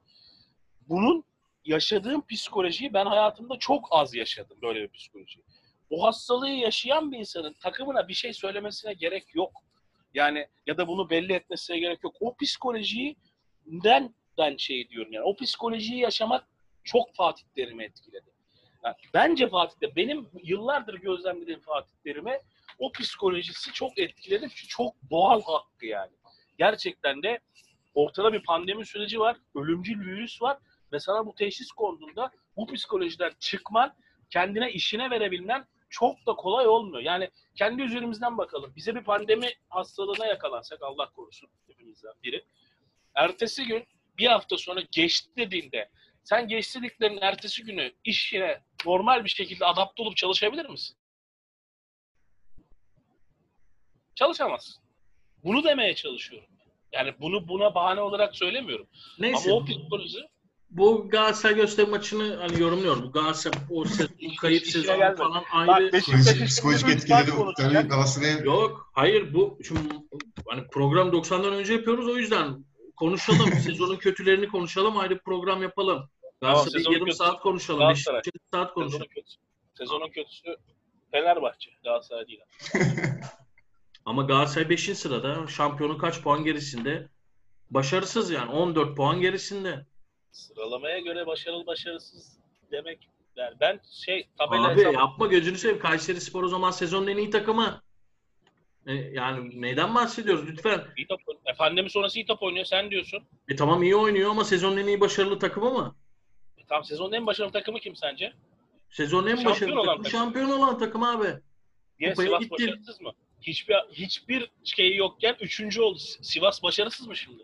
[0.88, 1.24] Bunun
[1.64, 5.44] yaşadığım psikolojiyi ben hayatımda çok az yaşadım böyle bir psikolojiyi.
[5.90, 9.52] O hastalığı yaşayan bir insanın takımına bir şey söylemesine gerek yok.
[10.14, 12.14] Yani ya da bunu belli etmesine gerek yok.
[12.20, 13.16] O psikolojiyi
[13.66, 15.24] den ben şey diyorum yani.
[15.24, 16.48] O psikolojiyi yaşamak
[16.84, 18.30] çok Fatih Terim'i etkiledi.
[18.84, 22.42] Yani bence Fatih Terim, benim yıllardır gözlemlediğim Fatih Terim'e
[22.78, 24.48] o psikolojisi çok etkiledi.
[24.48, 26.12] Çünkü çok doğal hakkı yani.
[26.58, 27.38] Gerçekten de
[27.94, 29.36] ortada bir pandemi süreci var.
[29.54, 30.58] Ölümcül virüs var.
[30.92, 33.94] Ve sana bu teşhis konduğunda bu psikolojiden çıkman,
[34.30, 37.02] kendine işine verebilmen çok da kolay olmuyor.
[37.02, 38.72] Yani kendi üzerimizden bakalım.
[38.76, 42.44] Bize bir pandemi hastalığına yakalansak Allah korusun hepimizden biri.
[43.14, 43.84] Ertesi gün
[44.18, 45.90] bir hafta sonra geçti dediğinde
[46.24, 50.96] sen geçti dediklerinin ertesi günü işine normal bir şekilde adapte olup çalışabilir misin?
[54.14, 54.84] Çalışamazsın.
[55.44, 56.48] Bunu demeye çalışıyorum.
[56.92, 58.88] Yani bunu buna bahane olarak söylemiyorum.
[59.18, 59.50] Neyse.
[59.50, 60.28] Ama o psikoloji
[60.78, 63.02] Bu Galatasaray Göztepe maçını hani yorumluyorum.
[63.02, 65.92] Bu Galatasaray o sezon kayıp işine sezonu falan Bak ayrı.
[65.92, 67.88] Beşiktaş Psikolojik, psikolojik etkileri tabii.
[67.88, 69.80] Galatasaray'a Yok, hayır bu şimdi
[70.46, 72.64] hani program 90'dan önce yapıyoruz o yüzden
[72.96, 73.52] konuşalım.
[73.64, 74.96] Sezonun kötülerini konuşalım.
[74.96, 76.08] Ayrı program yapalım.
[76.40, 77.80] Galatasaray sezonun yarım kötüsü saat konuşalım.
[77.80, 78.22] Galatasaray.
[78.26, 79.06] Yarım saat konuşalım.
[79.06, 79.38] Sezonun kötüsü.
[79.78, 80.56] Sezonun kötüsü
[81.10, 81.70] Fenerbahçe.
[81.84, 82.40] Galatasaray değil.
[84.04, 84.98] Ama Galatasaray 5.
[84.98, 85.46] sırada.
[85.46, 87.08] Şampiyonun kaç puan gerisinde?
[87.70, 88.50] Başarısız yani.
[88.50, 89.86] 14 puan gerisinde.
[90.32, 92.38] Sıralamaya göre başarılı başarısız
[92.70, 93.08] demek.
[93.36, 95.80] Yani ben şey tabela Abi hesap- yapma gözünü seveyim.
[95.82, 97.82] Kayseri Spor o zaman sezonun en iyi takımı.
[98.86, 100.84] E, yani neyden bahsediyoruz lütfen?
[100.96, 103.22] iyi top, e, pandemi sonrası iyi top oynuyor sen diyorsun.
[103.48, 105.96] E tamam iyi oynuyor ama sezonun en iyi başarılı takımı mı?
[106.58, 108.32] E, tam sezonun en başarılı takımı kim sence?
[108.90, 110.18] Sezonun en Şampiyon başarılı olan takımı takım.
[110.20, 111.28] şampiyon olan takım abi.
[112.00, 112.50] Diye Sivas gitti.
[112.50, 113.12] başarısız mı?
[113.42, 115.98] Hiçbir hiçbir şeyi yokken üçüncü oldu.
[116.22, 117.42] Sivas başarısız mı şimdi?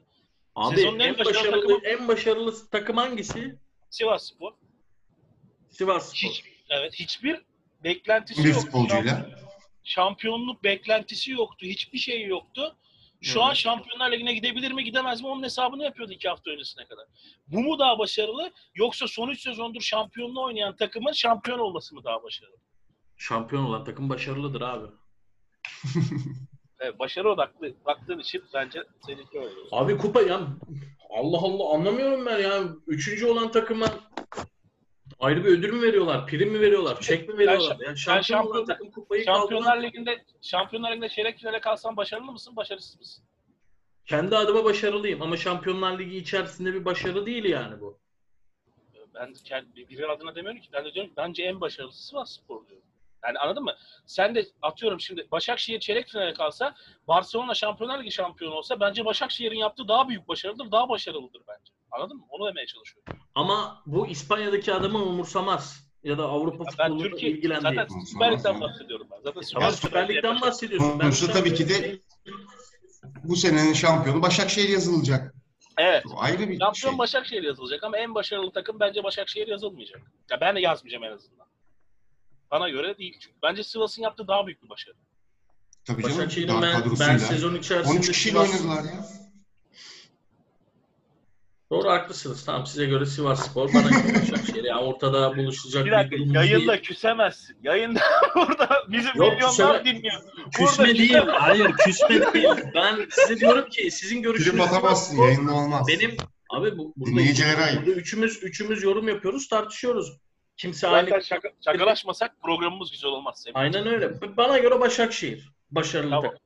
[0.55, 3.59] Abi Sezonun en en başarılı başarılı takımı- en başarılı takım hangisi?
[3.91, 4.53] Sivas Spor.
[5.71, 6.29] Sivas Spor.
[6.29, 7.43] Hiç, evet hiçbir
[7.85, 8.63] beklentisi bir yoktu.
[8.65, 9.31] futbolcuyla.
[9.85, 11.67] Şampiyonluk beklentisi yoktu.
[11.67, 12.77] Hiçbir şey yoktu.
[13.21, 13.49] Şu Evet.
[13.51, 17.07] an Şampiyonlar Ligi'ne gidebilir mi gidemez mi onun hesabını yapıyordu iki hafta öncesine kadar.
[17.49, 22.23] Bu mu daha başarılı yoksa son üç sezondur şampiyonluğu oynayan takımın şampiyon olması mı daha
[22.23, 22.57] başarılı?
[23.17, 24.87] Şampiyon olan takım başarılıdır abi.
[26.81, 29.51] Evet, başarı odaklı baktığın için bence seninki öyle.
[29.73, 30.41] Abi kupa ya
[31.11, 32.63] Allah Allah anlamıyorum ben ya.
[32.87, 33.87] Üçüncü olan takıma
[35.21, 36.27] ayrı bir ödül mü veriyorlar?
[36.27, 37.01] Prim mi veriyorlar?
[37.01, 37.77] Çek mi veriyorlar?
[37.87, 42.33] Yani şampiyon olan şampiyonlar- takım kupayı Şampiyonlar kaldıran Ligi'nde Şampiyonlar Ligi'nde çeyrek finale kalsan başarılı
[42.33, 43.25] mısın, başarısız mısın?
[44.07, 47.99] kendi adıma başarılıyım ama Şampiyonlar Ligi içerisinde bir başarı değil yani bu.
[49.15, 50.69] Ben kendi biri adına demiyorum ki.
[50.73, 52.84] Ben de diyorum ki bence en başarılısı Sivas Spor diyorum.
[53.27, 53.75] Yani anladın mı?
[54.07, 56.75] Sen de atıyorum şimdi Başakşehir çeyrek finale kalsa
[57.09, 61.73] Barcelona Şampiyonlar Ligi şampiyonu olsa bence Başakşehir'in yaptığı daha büyük başarıdır, daha başarılıdır bence.
[61.91, 62.25] Anladın mı?
[62.29, 63.15] Onu demeye çalışıyorum.
[63.35, 65.85] Ama bu İspanya'daki adamı umursamaz.
[66.05, 67.75] Ya da Avrupa Ya ben futbolunu Türkiye ilgilendiği.
[67.75, 69.21] zaten Süper Lig'den bahsediyorum ben.
[69.25, 70.99] Zaten Süper Süper Lig'den bahsediyorsun.
[71.01, 71.99] Ben Sonuçta tabii ki de
[73.25, 75.35] bu senenin şampiyonu Başakşehir yazılacak.
[75.79, 76.05] Evet.
[76.05, 76.99] Bu ayrı bir Şampiyon şey.
[76.99, 80.01] Başakşehir yazılacak ama en başarılı takım bence Başakşehir yazılmayacak.
[80.31, 81.47] Ya ben de yazmayacağım en azından.
[82.55, 83.37] Bana göre değil çünkü.
[83.43, 84.95] Bence Sivas'ın yaptığı daha büyük bir başarı.
[85.85, 86.19] Tabii canım.
[86.19, 89.05] Başakşehir'in ben, ben sezon içerisinde 13 kişiyle Sivas- oynadılar ya.
[91.71, 92.45] Doğru haklısınız.
[92.45, 94.65] Tamam size göre Sivas Spor, bana göre Başakşehir.
[94.65, 96.83] Yani ortada buluşacak Bir dakika durumumuz yayında değil.
[96.83, 97.57] küsemezsin.
[97.63, 98.01] Yayında
[98.35, 100.23] burada bizim Yok, milyonlar küseme- dinliyor.
[100.53, 101.13] Küsme Burada değil.
[101.13, 102.49] küseme- Hayır küsme değil.
[102.75, 105.17] Ben size diyorum ki sizin Prim görüşünüz atamazsın.
[105.17, 105.87] Yayında olmaz.
[105.89, 106.17] Benim
[106.51, 110.13] abi bu, burada, Dinleyicilere burada üçümüz üçümüz yorum yapıyoruz, tartışıyoruz.
[110.57, 113.43] Kimse aynı Zaten şaka, şakalaşmasak programımız güzel olmaz.
[113.43, 113.59] Semih.
[113.59, 114.37] Aynen öyle.
[114.37, 116.23] Bana göre Başakşehir başarılı Tamam.
[116.23, 116.39] takım.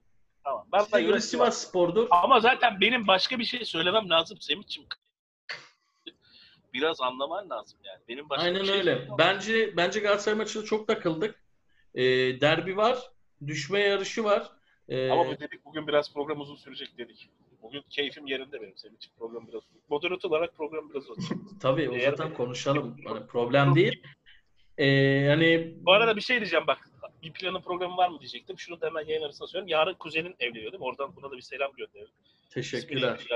[0.44, 0.66] Tamam.
[0.72, 2.06] Ben Size göre Sivas Spor'dur.
[2.10, 4.88] Ama zaten benim başka bir şey söylemem lazım Semih'ciğim.
[6.74, 7.98] Biraz anlaman lazım yani.
[8.08, 9.08] Benim başka Aynen bir şey öyle.
[9.18, 11.42] Bence bence Galatasaray maçında çok takıldık.
[11.94, 12.02] Ee,
[12.40, 12.98] derbi var,
[13.46, 14.50] düşme yarışı var.
[14.88, 17.30] Ee, Ama bu dedik bugün biraz program uzun sürecek dedik.
[17.62, 18.76] Bugün keyfim yerinde benim.
[18.76, 19.62] Senin için program biraz.
[19.88, 21.48] Moderatör olarak program biraz uzun.
[21.62, 22.96] Tabii o Eğer- zaten konuşalım.
[23.06, 24.02] Hani problem değil.
[24.78, 26.78] Ee, hani Bu arada bir şey diyeceğim bak.
[27.22, 28.58] Bir planın programı var mı diyecektim.
[28.58, 29.68] Şunu da hemen yayın arasında söyleyeyim.
[29.68, 30.84] Yarın kuzenin evleniyor değil mi?
[30.84, 32.10] Oradan buna da bir selam gönderelim.
[32.50, 33.26] teşekkürler.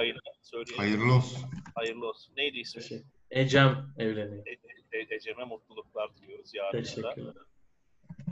[0.76, 1.40] Hayırlı olsun.
[1.74, 2.32] Hayırlı olsun.
[2.36, 3.02] Neydi ismi?
[3.30, 4.46] Ecem evleniyor.
[4.46, 6.78] E- E- Ecem'e mutluluklar diliyoruz yarın.
[6.78, 6.82] da.
[6.82, 7.34] Teşekkürler.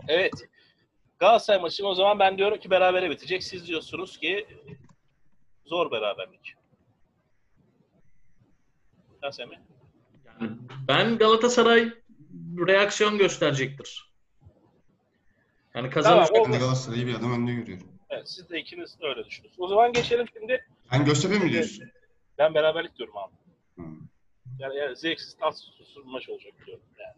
[0.08, 0.32] Evet.
[1.18, 3.42] Galatasaray maçı o zaman ben diyorum ki berabere bitecek.
[3.44, 4.46] Siz diyorsunuz ki
[5.70, 6.54] zor beraberlik.
[9.22, 9.58] Ya Semih?
[10.26, 10.50] Yani
[10.88, 11.92] ben Galatasaray
[12.66, 14.10] reaksiyon gösterecektir.
[15.74, 16.34] Yani kazanacak.
[16.34, 17.88] Tamam, Ben de Galatasaray'ı bir adım önde görüyorum.
[18.10, 19.64] Evet, siz de ikiniz öyle düşünüyorsunuz.
[19.64, 20.66] O zaman geçelim şimdi.
[20.90, 21.90] Sen Göztepe mi diyorsun?
[22.38, 23.34] Ben beraberlik diyorum abi.
[23.74, 24.00] Hmm.
[24.58, 25.70] Yani, yani zevksiz, tatsız
[26.04, 27.16] maç olacak diyorum yani.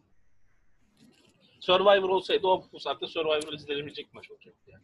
[1.60, 4.82] Survivor olsaydı o bu saatte Survivor izlenebilecek maç olacaktı yani.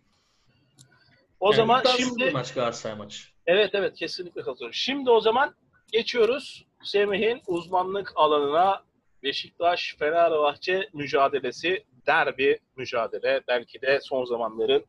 [1.41, 3.28] O Yani zaman şimdi maç Galatasaray maçı.
[3.47, 4.74] Evet evet kesinlikle katılıyorum.
[4.74, 5.55] Şimdi o zaman
[5.93, 8.84] geçiyoruz Semih'in uzmanlık alanına
[9.22, 14.84] Beşiktaş Fenerbahçe mücadelesi derbi mücadele belki de son zamanların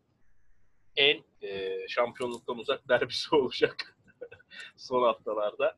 [0.95, 3.95] en e, şampiyonluktan uzak derbisi olacak
[4.77, 5.77] son haftalarda.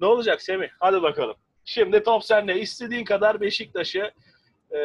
[0.00, 0.68] Ne olacak Semih?
[0.80, 1.36] Hadi bakalım.
[1.64, 2.60] Şimdi top sende.
[2.60, 4.12] İstediğin kadar Beşiktaş'ı
[4.70, 4.78] e,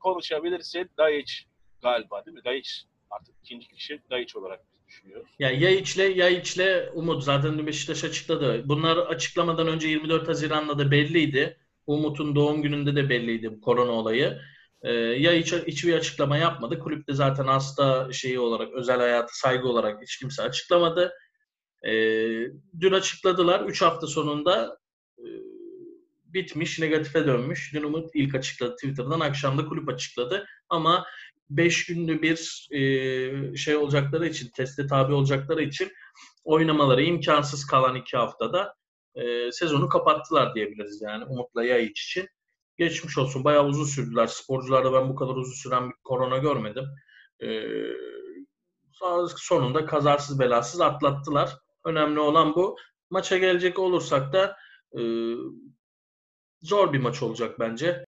[0.00, 0.90] konuşabilirsin.
[0.96, 1.46] Gayiç
[1.82, 2.42] galiba değil mi?
[2.42, 5.28] Gayiç artık ikinci kişi Gayiç olarak düşünüyoruz.
[5.38, 8.68] Ya Yayiç'le Yayiç'le Umut zaten Beşiktaş açıkladı.
[8.68, 11.56] Bunlar açıklamadan önce 24 Haziran'da da belliydi.
[11.86, 14.40] Umut'un doğum gününde de belliydi bu korona olayı.
[14.82, 16.78] Ee, Yayiç hiçbir açıklama yapmadı.
[16.78, 21.12] Kulüpte zaten hasta şeyi olarak, özel hayatı saygı olarak hiç kimse açıklamadı.
[21.86, 21.92] Ee,
[22.80, 23.64] dün açıkladılar.
[23.64, 24.78] 3 hafta sonunda
[25.18, 25.24] e,
[26.24, 27.74] bitmiş, negatife dönmüş.
[27.74, 29.20] Dün Umut ilk açıkladı Twitter'dan.
[29.20, 30.46] Akşam da kulüp açıkladı.
[30.68, 31.06] Ama
[31.50, 35.92] 5 günlü bir e, şey olacakları için, teste tabi olacakları için
[36.44, 38.74] oynamaları imkansız kalan iki haftada
[39.14, 42.28] e, sezonu kapattılar diyebiliriz yani Umut'la Yayiç için.
[42.78, 43.44] Geçmiş olsun.
[43.44, 44.26] Bayağı uzun sürdüler.
[44.26, 46.84] Sporcularda ben bu kadar uzun süren bir korona görmedim.
[47.42, 47.48] E,
[49.36, 51.56] sonunda kazasız belasız atlattılar.
[51.84, 52.76] Önemli olan bu.
[53.10, 54.56] Maça gelecek olursak da
[54.98, 55.00] e,
[56.62, 58.04] zor bir maç olacak bence.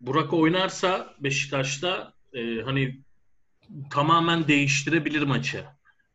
[0.00, 3.00] Burak oynarsa Beşiktaş'ta e, hani
[3.90, 5.64] tamamen değiştirebilir maçı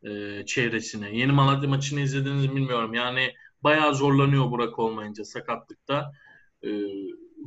[0.02, 1.18] e, çevresini.
[1.18, 2.94] Yeni Malatya maçını izlediniz mi bilmiyorum.
[2.94, 6.12] Yani bayağı zorlanıyor Burak olmayınca sakatlıkta.
[6.64, 6.68] E,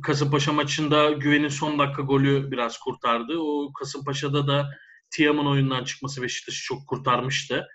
[0.02, 3.38] Kasımpaşa maçında Güven'in son dakika golü biraz kurtardı.
[3.38, 4.70] O Kasımpaşa'da da
[5.10, 7.66] Tiam'ın oyundan çıkması Beşiktaş'ı çok kurtarmıştı.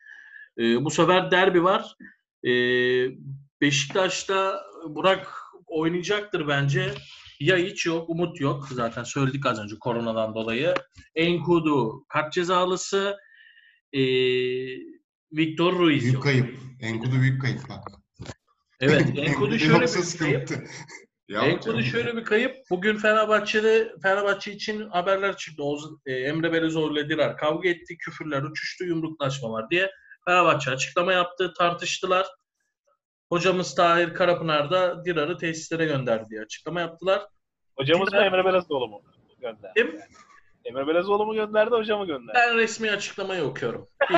[0.58, 1.96] E, bu sefer derbi var.
[2.44, 2.52] E,
[3.62, 6.94] Beşiktaş'ta Burak oynayacaktır bence.
[7.40, 8.68] Ya hiç yok, Umut yok.
[8.72, 10.74] Zaten söyledik az önce koronadan dolayı.
[11.16, 13.18] Enkudu kart cezalısı.
[13.94, 14.00] Ee,
[15.32, 16.24] Victor Ruiz Büyük yok.
[16.24, 16.60] kayıp.
[16.82, 17.80] Enkudu büyük kayıp bak.
[18.80, 20.50] Evet, Enkudu şöyle bir kayıp.
[21.30, 22.56] Enkudu şöyle bir kayıp.
[22.70, 25.64] Bugün Fenerbahçe'de Fenerbahçe için haberler çıktı.
[25.64, 29.92] Oğuz, e, Emre Belezoğlu ile Dirar kavga etti, küfürler uçuştu, yumruklaşma var diye.
[30.28, 32.28] Fenerbahçe açıklama yaptı, tartıştılar.
[33.36, 37.22] Hocamız Tahir Karapınar da Dirar'ı tesislere gönderdi diye açıklama yaptılar.
[37.78, 39.02] Hocamız mı Emre Belezoğlu mu
[39.42, 39.74] gönderdi?
[39.78, 40.00] Kim?
[40.66, 42.32] Emre Belezoğlu mu gönderdi, hocamı gönderdi?
[42.40, 43.88] Ben resmi açıklamayı okuyorum.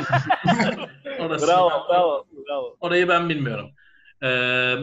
[1.20, 2.78] Orası- bravo, bravo, bravo.
[2.80, 3.72] Orayı ben bilmiyorum.
[4.24, 4.76] Ee,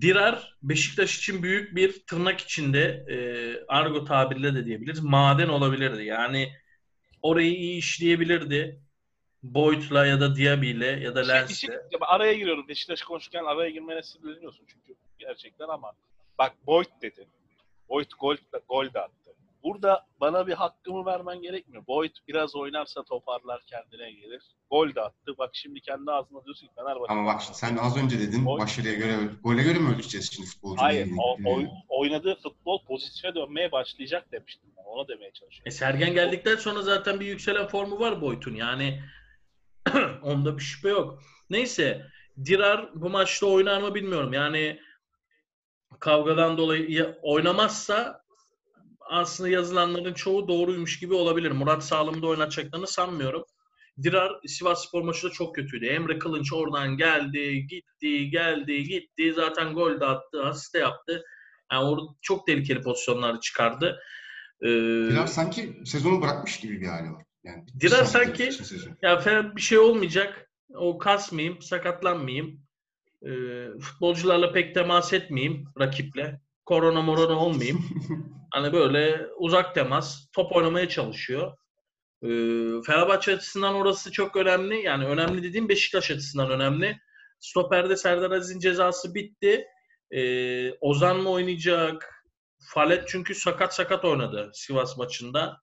[0.00, 3.16] Dirar Beşiktaş için büyük bir tırnak içinde e,
[3.68, 5.00] argo tabirle de diyebiliriz.
[5.00, 6.04] Maden olabilirdi.
[6.04, 6.52] Yani
[7.22, 8.80] orayı iyi işleyebilirdi.
[9.42, 11.54] Boyd'la ya da Diaby'le ya da şey- bir Lens'le.
[11.54, 11.70] şey-
[12.00, 12.68] araya giriyorum.
[12.68, 15.92] Beşiktaş konuşurken araya girmene sinirleniyorsun çünkü gerçekten ama
[16.38, 17.26] bak Boyd dedi.
[17.88, 18.36] Boyd gol,
[18.68, 19.14] gol de attı.
[19.62, 21.86] Burada bana bir hakkımı vermen gerekmiyor.
[21.86, 24.42] Boyd biraz oynarsa toparlar kendine gelir.
[24.70, 25.34] Gol de attı.
[25.38, 27.12] Bak şimdi kendi ağzına diyorsun ki Fenerbahçe.
[27.12, 29.14] Ama bak sen az önce dedin Boy- başarıya göre
[29.44, 30.82] gole göre mi ölçeceğiz şimdi futbolcu?
[30.82, 31.08] Hayır.
[31.18, 34.82] O, oy- oynadığı futbol pozitife dönmeye başlayacak demiştim ben.
[34.82, 35.68] Ona demeye çalışıyorum.
[35.68, 38.54] E, Sergen geldikten sonra zaten bir yükselen formu var Boyd'un.
[38.54, 39.02] Yani
[40.22, 41.22] onda bir şüphe yok.
[41.50, 42.06] Neyse
[42.44, 44.32] Dirar bu maçta oynar mı bilmiyorum.
[44.32, 44.80] Yani
[46.00, 48.22] kavgadan dolayı oynamazsa
[49.00, 51.50] aslında yazılanların çoğu doğruymuş gibi olabilir.
[51.50, 53.44] Murat Sağlam'ı da oynatacaklarını sanmıyorum.
[54.02, 55.86] Dirar Sivas Spor maçı da çok kötüydü.
[55.86, 59.32] Emre Kılınç oradan geldi, gitti, geldi, gitti.
[59.32, 61.24] Zaten gol de attı, asist de yaptı.
[61.72, 64.00] Yani orada çok tehlikeli pozisyonlar çıkardı.
[64.62, 64.66] Ee,
[65.10, 67.24] Dilar sanki sezonu bırakmış gibi bir hali var.
[67.44, 68.50] Yani Dilar sanki.
[69.02, 70.50] Ya Fener bir şey olmayacak.
[70.74, 72.60] O kasmayayım, sakatlanmayayım.
[73.22, 76.40] Ee, futbolcularla pek temas etmeyeyim rakiple.
[76.64, 77.84] Korona morona olmayayım.
[78.50, 81.56] Hani böyle uzak temas, top oynamaya çalışıyor.
[82.22, 82.28] Ee,
[82.86, 84.82] Fenerbahçe açısından orası çok önemli.
[84.82, 86.98] Yani önemli dediğim Beşiktaş açısından önemli.
[87.40, 89.64] Stoper'de Serdar Aziz'in cezası bitti.
[90.10, 92.24] Ee, Ozan mı oynayacak?
[92.74, 95.60] Falet çünkü sakat sakat oynadı Sivas maçında.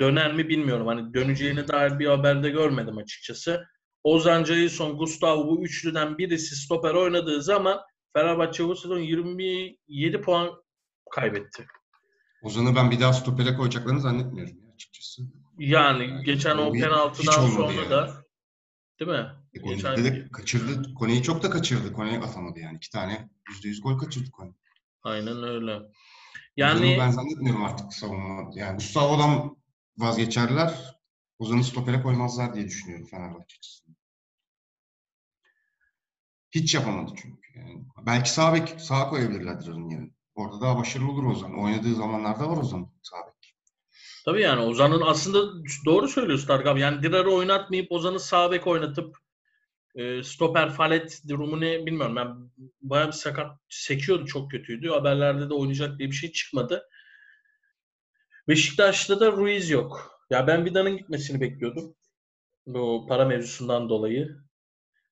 [0.00, 0.86] Döner mi bilmiyorum.
[0.86, 3.64] Hani döneceğine dair bir haberde görmedim açıkçası.
[4.04, 7.80] Ozan Jason, Gustavo bu üçlüden birisi stoper oynadığı zaman
[8.16, 10.50] Fenerbahçe bu sezon 27 puan
[11.10, 11.66] kaybetti.
[12.42, 15.22] Ozan'ı ben bir daha stopere koyacaklarını zannetmiyorum ya açıkçası.
[15.58, 17.90] Yani Yani geçen o penaltıdan sonra yani.
[17.90, 18.24] da
[19.00, 19.26] değil mi?
[19.54, 20.94] E, Geçen- de kaçırdı.
[20.94, 21.92] Kone'yi çok da kaçırdı.
[21.92, 22.76] Kone atamadı yani.
[22.76, 23.28] İki tane
[23.64, 24.50] %100 gol kaçırdı Kone.
[25.02, 25.72] Aynen öyle.
[25.74, 25.90] Ozan'ı
[26.56, 28.50] Yani ben zannetmiyorum artık savunma.
[28.54, 29.56] Yani Gustavo'dan
[29.98, 31.00] vazgeçerler.
[31.38, 33.96] Ozan'ı stopere koymazlar diye düşünüyorum Fenerbahçe açısından.
[36.50, 37.58] Hiç yapamadı çünkü.
[37.58, 40.10] Yani belki sağ bek sağa koyabilirlerdir onun yerine.
[40.34, 41.58] Orada daha başarılı olur Ozan.
[41.58, 43.56] Oynadığı zamanlarda var Ozan sağ bek.
[44.24, 46.80] tabii yani Ozan'ın aslında doğru söylüyorsun Tarık abi.
[46.80, 49.16] Yani Dirar'ı oynatmayıp Ozan'ı sağ bek oynatıp
[49.94, 52.16] e, stoper falet durumu ne bilmiyorum.
[52.16, 52.50] Ben
[52.82, 54.88] bayağı bir sakat sekiyordu çok kötüydü.
[54.88, 56.88] Haberlerde de oynayacak diye bir şey çıkmadı.
[58.48, 60.18] Beşiktaş'ta da Ruiz yok.
[60.30, 61.94] Ya ben Vida'nın gitmesini bekliyordum.
[62.66, 64.36] Bu para mevzusundan dolayı.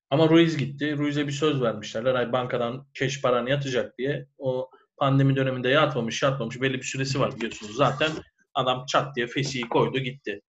[0.09, 0.97] Ama Ruiz gitti.
[0.97, 2.05] Ruiz'e bir söz vermişler.
[2.05, 4.27] Ay bankadan keş paranı yatacak diye.
[4.37, 6.61] O pandemi döneminde yatmamış, yatmamış.
[6.61, 8.11] Belli bir süresi var biliyorsunuz zaten.
[8.53, 10.41] Adam çat diye fesiyi koydu gitti.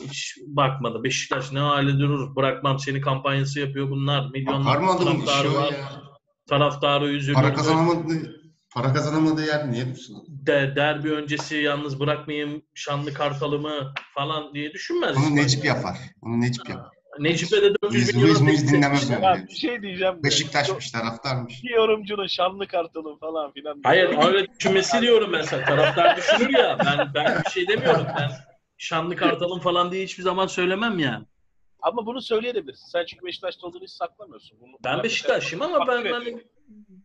[0.00, 1.04] Hiç bakmadı.
[1.04, 2.36] Beşiktaş ne hale durur.
[2.36, 4.30] Bırakmam seni kampanyası yapıyor bunlar.
[4.30, 5.72] Milyonlar taraftarı var.
[5.72, 6.02] ya?
[6.48, 7.42] Taraftarı üzülüyor.
[7.42, 8.40] Para kazanamadığı,
[8.76, 10.24] para kazanamadığı yer niye dursun?
[10.28, 15.16] De, derbi öncesi yalnız bırakmayayım şanlı kartalımı falan diye düşünmez.
[15.16, 15.36] Onu.
[15.36, 15.98] Necip yapar.
[16.22, 16.90] Onu Necip yapar.
[17.18, 19.24] Necip'e de 400 Luis, milyon Luis Muiz dinlemez öyle.
[19.24, 20.22] Ya bir şey diyeceğim.
[20.22, 21.64] Beşiktaşmış, taraftarmış.
[21.64, 23.80] Bir yorumcunun şanlı kartalın falan filan.
[23.84, 25.64] Hayır öyle düşünmesi diyorum ben sana.
[25.64, 26.78] Taraftar düşünür ya.
[26.86, 28.06] Ben ben bir şey demiyorum.
[28.18, 28.30] Ben
[28.78, 31.24] şanlı kartalım falan diye hiçbir zaman söylemem yani.
[31.82, 32.86] Ama bunu söyleyebilirsin.
[32.86, 34.58] Sen çünkü Beşiktaş'ta olduğunu hiç saklamıyorsun.
[34.60, 36.40] Bunu, Ben Beşiktaşlıyım ama ben ediyorum.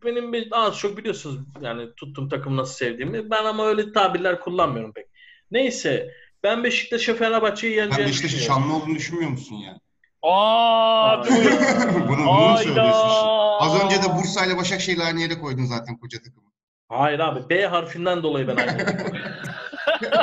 [0.04, 3.30] Benim bir az çok biliyorsunuz yani tuttum takımı nasıl sevdiğimi.
[3.30, 5.06] Ben ama öyle tabirler kullanmıyorum pek.
[5.50, 6.10] Neyse
[6.42, 9.78] ben Beşiktaş'a Fenerbahçe'yi Sen yeneceğini Beşiktaş'ın şanlı olduğunu düşünmüyor musun yani?
[10.22, 13.28] Aa, bunu, bunu mu söylüyorsun.
[13.60, 16.52] Az önce de Bursa ile Başakşehir'le aynı yere koydun zaten koca takımı.
[16.88, 18.86] Hayır abi B harfinden dolayı ben aynı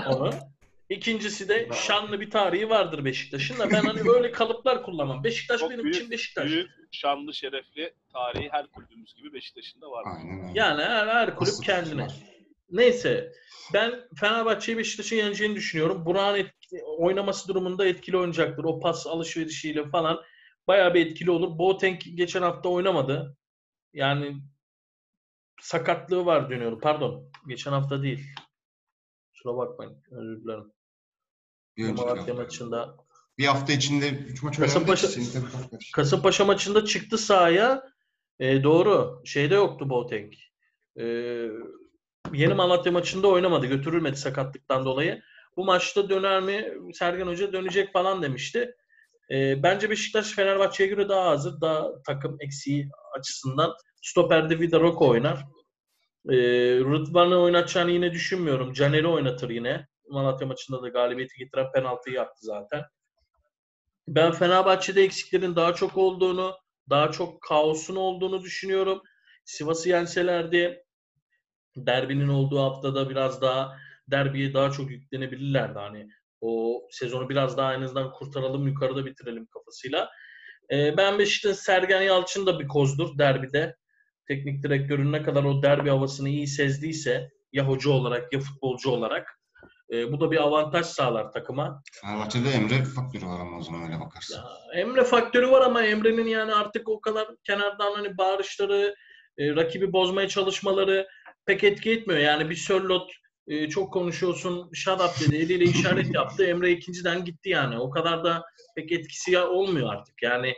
[0.16, 0.34] onu.
[0.90, 5.24] İkincisi de şanlı bir tarihi vardır Beşiktaş'ın da ben hani böyle kalıplar kullanmam.
[5.24, 6.46] Beşiktaş Çok benim büyük- için Beşiktaş.
[6.52, 10.04] Büyük, şanlı, şerefli tarihi her kulübümüz gibi Beşiktaş'ın da var.
[10.18, 10.54] Aynen.
[10.54, 12.02] Yani her, her kulüp Asıl kendine.
[12.04, 12.14] var.
[12.72, 13.32] Neyse
[13.74, 16.06] ben Fenerbahçe'yi Beşiktaş'ın yeneceğini düşünüyorum.
[16.06, 18.64] Burak'ın etki- oynaması durumunda etkili oynayacaktır.
[18.64, 20.22] O pas alışverişiyle falan
[20.68, 21.58] bayağı bir etkili olur.
[21.60, 23.38] Boateng geçen hafta oynamadı.
[23.94, 24.42] Yani
[25.62, 26.80] sakatlığı var dönüyorum.
[26.80, 27.32] Pardon.
[27.48, 28.28] Geçen hafta değil.
[29.34, 30.04] Kusura bakmayın.
[30.12, 30.72] Özür dilerim.
[31.88, 32.96] Bir Malatya maçında
[33.38, 35.22] Bir hafta içinde 3 maç Kasımpaşa-.
[35.94, 37.84] Kasımpaşa maçında çıktı sahaya.
[38.40, 39.22] E, doğru.
[39.26, 40.34] Şeyde yoktu Boateng.
[41.00, 41.04] E,
[42.34, 43.66] yeni Malatya maçında oynamadı.
[43.66, 45.22] Götürülmedi sakatlıktan dolayı.
[45.58, 46.74] Bu maçta döner mi?
[46.94, 48.76] Sergen Hoca dönecek falan demişti.
[49.32, 51.62] E, bence Beşiktaş Fenerbahçe'ye göre daha hazır.
[51.62, 53.74] Daha takım eksiği açısından.
[54.02, 55.46] Stoper'de Vida Roko oynar.
[56.30, 56.36] E,
[56.80, 58.74] Rıdvan'ı oynatacağını yine düşünmüyorum.
[58.74, 59.88] Caner'i oynatır yine.
[60.10, 62.84] Malatya maçında da galibiyeti getiren penaltıyı yaptı zaten.
[64.08, 66.56] Ben Fenerbahçe'de eksiklerin daha çok olduğunu,
[66.90, 69.02] daha çok kaosun olduğunu düşünüyorum.
[69.46, 70.84] Sivas'ı yenselerdi
[71.76, 75.80] derbinin olduğu haftada biraz daha derbiye daha çok yüklenebilirlerdi.
[75.80, 76.10] Hani
[76.42, 80.10] o sezonu biraz daha en azından kurtaralım yukarıda bitirelim kafasıyla.
[80.72, 83.76] Ee, ben Beşiktaş'ın Sergen Yalçın da bir kozdur derbide.
[84.28, 89.39] Teknik direktörün ne kadar o derbi havasını iyi sezdiyse ya hoca olarak ya futbolcu olarak
[89.92, 91.82] e, bu da bir avantaj sağlar takıma.
[92.02, 94.36] Fenerbahçe'de Emre faktörü var ama o zaman öyle bakarsın.
[94.36, 98.96] Ya, Emre faktörü var ama Emre'nin yani artık o kadar kenardan hani bağırışları,
[99.38, 101.08] e, rakibi bozmaya çalışmaları
[101.46, 102.20] pek etki etmiyor.
[102.20, 103.12] Yani bir Sörlot
[103.48, 106.46] e, çok konuşuyorsun, shut up dedi, eliyle işaret yaptı.
[106.46, 107.80] Emre ikinciden gitti yani.
[107.80, 108.44] O kadar da
[108.76, 110.24] pek etkisi olmuyor artık.
[110.24, 110.54] Yani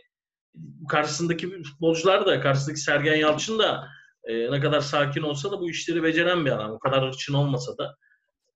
[0.89, 3.87] karşısındaki futbolcular da, karşısındaki Sergen Yalçın da
[4.23, 6.71] e, ne kadar sakin olsa da bu işleri beceren bir adam.
[6.71, 7.97] O kadar hırçın olmasa da.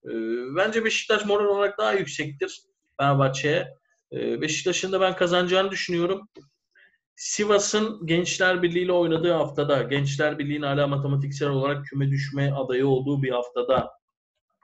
[0.05, 0.11] E,
[0.55, 2.61] bence Beşiktaş moral olarak daha yüksektir
[2.97, 3.75] Fenerbahçe'ye.
[4.11, 6.29] Ee, Beşiktaş'ın da ben kazanacağını düşünüyorum.
[7.15, 13.23] Sivas'ın Gençler Birliği ile oynadığı haftada, Gençler Birliği'nin hala matematiksel olarak küme düşme adayı olduğu
[13.23, 13.91] bir haftada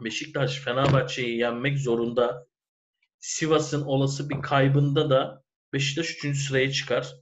[0.03, 2.47] Beşiktaş Fenerbahçe'yi yenmek zorunda.
[3.19, 6.37] Sivas'ın olası bir kaybında da Beşiktaş 3.
[6.37, 7.13] sıraya çıkar.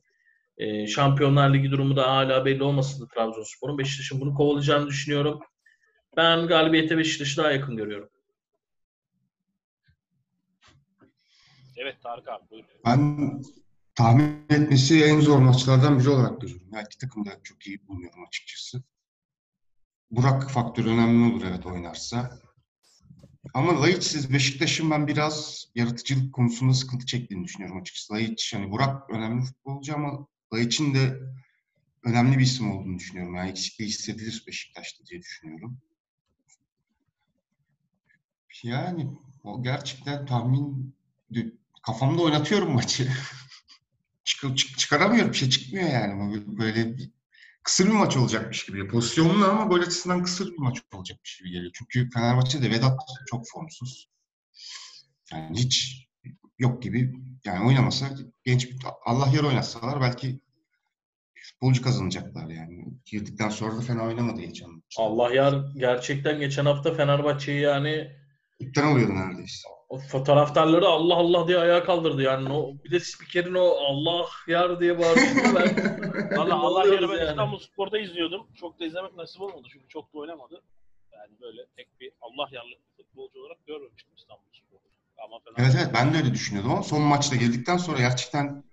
[0.58, 3.78] Ee, Şampiyonlar Ligi durumu da hala belli olmasın Trabzonspor'un.
[3.78, 5.40] Beşiktaş'ın bunu kovalayacağını düşünüyorum.
[6.20, 8.10] Ben galibiyete Beşiktaş'ı daha yakın görüyorum.
[11.78, 12.70] Evet Tarık abi buyurun.
[12.86, 13.42] Ben
[13.96, 16.68] tahmin etmesi en zor maçlardan biri olarak görüyorum.
[16.74, 18.84] Yani iki takım da çok iyi buluyorum açıkçası.
[20.12, 22.40] Burak faktörü önemli olur evet oynarsa.
[23.54, 28.14] Ama Laiç'siz Beşiktaş'ın ben biraz yaratıcılık konusunda sıkıntı çektiğini düşünüyorum açıkçası.
[28.14, 31.20] Laiç, hani Burak önemli futbolcu ama Laiç'in de
[32.04, 33.36] önemli bir isim olduğunu düşünüyorum.
[33.36, 35.82] Yani eksikliği hissedilir Beşiktaş'ta diye düşünüyorum.
[38.64, 39.08] Yani
[39.44, 40.96] o gerçekten tahmin
[41.84, 43.12] kafamda oynatıyorum maçı.
[44.24, 45.32] Çık, çık- çıkaramıyorum.
[45.32, 46.44] Bir şey çıkmıyor yani.
[46.58, 47.12] Böyle bir,
[47.64, 48.88] kısır bir maç olacakmış gibi.
[48.88, 51.72] Pozisyonlu ama gol açısından kısır bir maç olacakmış gibi geliyor.
[51.74, 54.10] Çünkü Fenerbahçe'de Vedat çok formsuz.
[55.32, 56.08] Yani hiç
[56.60, 57.14] yok gibi.
[57.46, 58.10] Yani oynamasa
[58.44, 60.40] genç bir Allah yer oynatsalar belki
[61.36, 62.86] futbolcu kazanacaklar yani.
[63.06, 64.84] Girdikten sonra da fena oynamadı geçen.
[64.98, 68.19] Allah yar gerçekten geçen hafta Fenerbahçe'yi yani
[68.60, 69.70] İpten oluyordu neredeyse.
[69.90, 72.54] o fotoğraftarları Allah Allah diye ayağa kaldırdı yani.
[72.54, 75.22] O, bir de spikerin o Allah yar diye bağırdı.
[75.56, 77.30] Ben, Valla Allah yarı ben yani?
[77.30, 78.48] İstanbul Spor'da izliyordum.
[78.56, 80.62] Çok da izlemek nasip olmadı çünkü çok da oynamadı.
[81.14, 84.80] Yani böyle tek bir Allah yarlı futbolcu olarak görmemiştim İstanbul Spor'u.
[85.58, 88.64] Evet evet ben de öyle düşünüyordum ama son maçta geldikten sonra gerçekten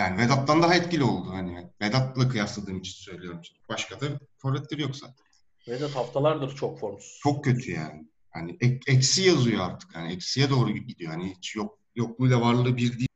[0.00, 1.28] yani Vedat'tan daha etkili oldu.
[1.32, 3.40] Hani Vedat'la kıyasladığım için söylüyorum.
[3.68, 4.06] Başka da
[4.38, 5.26] forvetleri yok zaten.
[5.68, 7.18] Vedat haftalardır çok formsuz.
[7.22, 8.08] Çok kötü yani.
[8.30, 9.94] Hani ek- eksi yazıyor artık.
[9.94, 11.12] Hani eksiye doğru gidiyor.
[11.12, 13.08] Hani hiç yok yokluğuyla varlığı bir değil.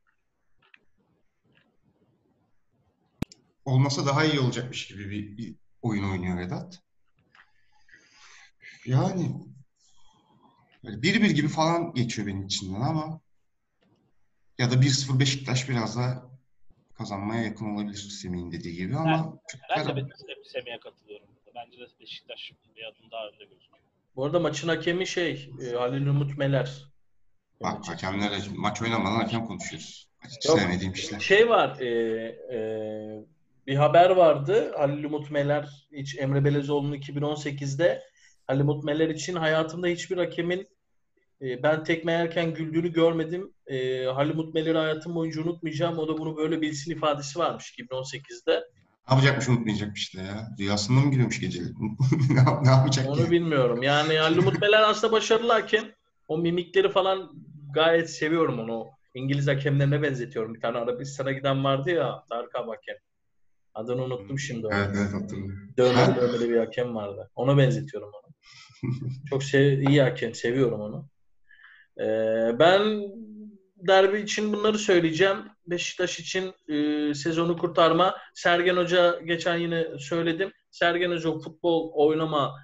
[3.65, 6.81] Olmasa daha iyi olacakmış gibi bir, bir oyun oynuyor Vedat.
[8.85, 9.31] Yani
[10.83, 13.21] böyle 1-1 gibi falan geçiyor benim içinden ama
[14.57, 16.29] ya da 1-0 Beşiktaş biraz daha
[16.93, 20.13] kazanmaya yakın olabilir Semih'in dediği gibi ama çok Ben de bir
[20.43, 21.27] Semih'e katılıyorum.
[21.55, 23.84] Bence de Beşiktaş bir adım daha önde gözüküyor.
[24.15, 26.85] Bu arada maçın hakemi şey e, Halil Umut Meler.
[27.61, 30.09] Bak hakemlere maç oynamadan hakem konuşuyoruz.
[30.27, 30.59] Hiç Yok.
[30.59, 31.19] sevmediğim işler.
[31.19, 31.87] Şey var, e,
[32.53, 32.59] e,
[33.67, 34.73] bir haber vardı.
[34.77, 38.03] Halil Umut Meler, hiç Emre Belezoğlu'nun 2018'de
[38.47, 40.67] Halil Umut Meler için hayatımda hiçbir hakemin
[41.41, 43.53] e, ben tekme yerken güldüğünü görmedim.
[43.67, 45.99] E, Halil Umut Meler'i hayatım boyunca unutmayacağım.
[45.99, 48.63] O da bunu böyle bilsin ifadesi varmış 2018'de.
[49.09, 50.55] Ne yapacakmış unutmayacakmış da ya.
[50.59, 51.73] Rüyasında mı giriyormuş geceleri?
[52.29, 53.31] ne, yap- ne yapacak Onu ki?
[53.31, 53.83] bilmiyorum.
[53.83, 55.83] Yani Halil Umut Meler aslında başarılı hakem.
[56.27, 57.31] O mimikleri falan
[57.73, 58.87] gayet seviyorum onu.
[59.13, 60.53] İngiliz hakemlerine benzetiyorum.
[60.53, 62.95] Bir tane Arabistan'a giden vardı ya Tarık abi hakem.
[63.73, 64.67] Adını unuttum şimdi.
[64.67, 64.73] onu.
[64.75, 65.73] Evet evet hatırlıyorum.
[65.77, 67.31] Dövmeli dövmeli bir hakem vardı.
[67.35, 68.33] Ona benzetiyorum onu.
[69.29, 70.35] Çok sev iyi hakem.
[70.35, 71.07] Seviyorum onu.
[71.99, 73.01] Ee, ben
[73.75, 75.37] derbi için bunları söyleyeceğim.
[75.67, 78.15] Beşiktaş için e, sezonu kurtarma.
[78.33, 80.51] Sergen Hoca geçen yine söyledim.
[80.71, 82.55] Sergen Hoca futbol oynama,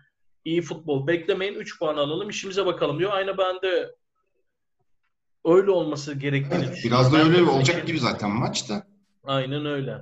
[0.46, 1.54] iyi futbol beklemeyin.
[1.56, 3.12] 3 puan alalım, işimize bakalım diyor.
[3.14, 3.96] Aynı ben de
[5.46, 7.06] öyle olması gerektiğini Evet, düşünüyorum.
[7.12, 8.88] biraz da öyle olacak için- gibi zaten maçta.
[9.24, 9.98] Aynen öyle.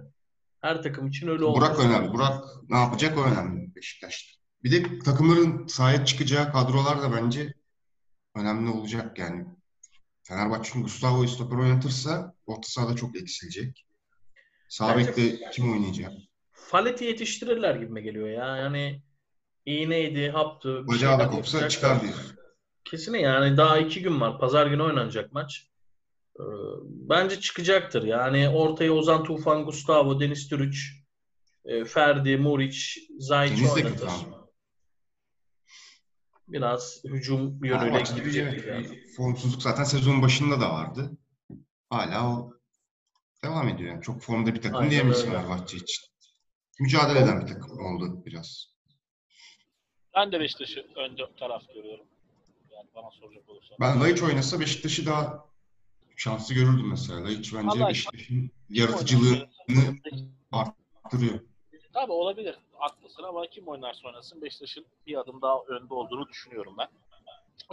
[0.62, 2.14] Her takım için öyle olması Burak önemli.
[2.14, 4.40] Burak ne yapacak o önemli Beşiktaş'ta.
[4.64, 7.54] Bir de takımların sahaya çıkacağı kadrolar da bence
[8.36, 9.46] önemli olacak yani.
[10.30, 13.86] Fenerbahçe'nin Gustavo'yu stoper oynatırsa orta sahada çok eksilecek.
[14.70, 16.12] Sağ bekte kim oynayacak?
[16.52, 18.58] Faleti yetiştirirler gibime geliyor ya.
[18.58, 19.02] Yani
[19.66, 20.88] iğneydi, haptı.
[20.88, 22.12] Bacağı da kopsa çıkar diye.
[22.86, 24.40] Kesin yani daha iki gün var.
[24.40, 25.68] Pazar günü oynanacak maç.
[26.40, 26.44] Ee,
[26.84, 28.04] Bence çıkacaktır.
[28.04, 31.04] Yani ortaya Ozan Tufan, Gustavo, Deniz Türüç,
[31.66, 34.00] e, Ferdi, Muriç, Zayç Deniz de oynatır.
[34.00, 34.39] kötü.
[36.50, 37.98] Biraz hücum yönüyle
[38.68, 38.92] yani.
[38.92, 41.12] bir formsuzluk zaten sezonun başında da vardı.
[41.90, 42.54] Hala o
[43.44, 43.90] devam ediyor.
[43.90, 45.26] Yani çok formda bir takım diyemeyiz.
[45.26, 46.06] Fenerbahçe için.
[46.80, 48.66] Mücadele eden bir takım oldu biraz.
[50.16, 52.06] Ben de Beşiktaş'ı önde taraf görüyorum.
[52.72, 53.78] Yani bana soracak olursan.
[53.80, 55.46] Ben Laiç oynasa Beşiktaş'ı daha
[56.16, 57.24] şanslı görürdüm mesela.
[57.24, 59.48] Laiç bence Beşiktaş'ın yaratıcılığını
[60.52, 61.40] arttırıyor.
[61.94, 62.56] Tabii olabilir.
[62.74, 66.88] Haklısın ama kim oynarsa oynasın Beşiktaş'ın bir adım daha önde olduğunu düşünüyorum ben.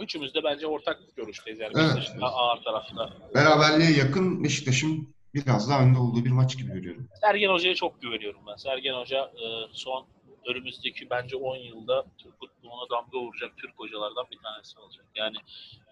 [0.03, 1.59] Üçümüz de bence ortak görüşteyiz.
[1.59, 1.95] Yani Evet.
[1.95, 3.09] Beşiktaş'ın daha ağır tarafta.
[3.35, 7.07] Beraberliğe yakın Beşiktaş'ın biraz daha önde olduğu bir maç gibi görüyorum.
[7.21, 8.55] Sergen Hoca'ya çok güveniyorum ben.
[8.55, 10.05] Sergen Hoca e, son
[10.47, 15.05] önümüzdeki bence 10 yılda Türk futboluna damga vuracak Türk hocalardan bir tanesi olacak.
[15.15, 15.35] Yani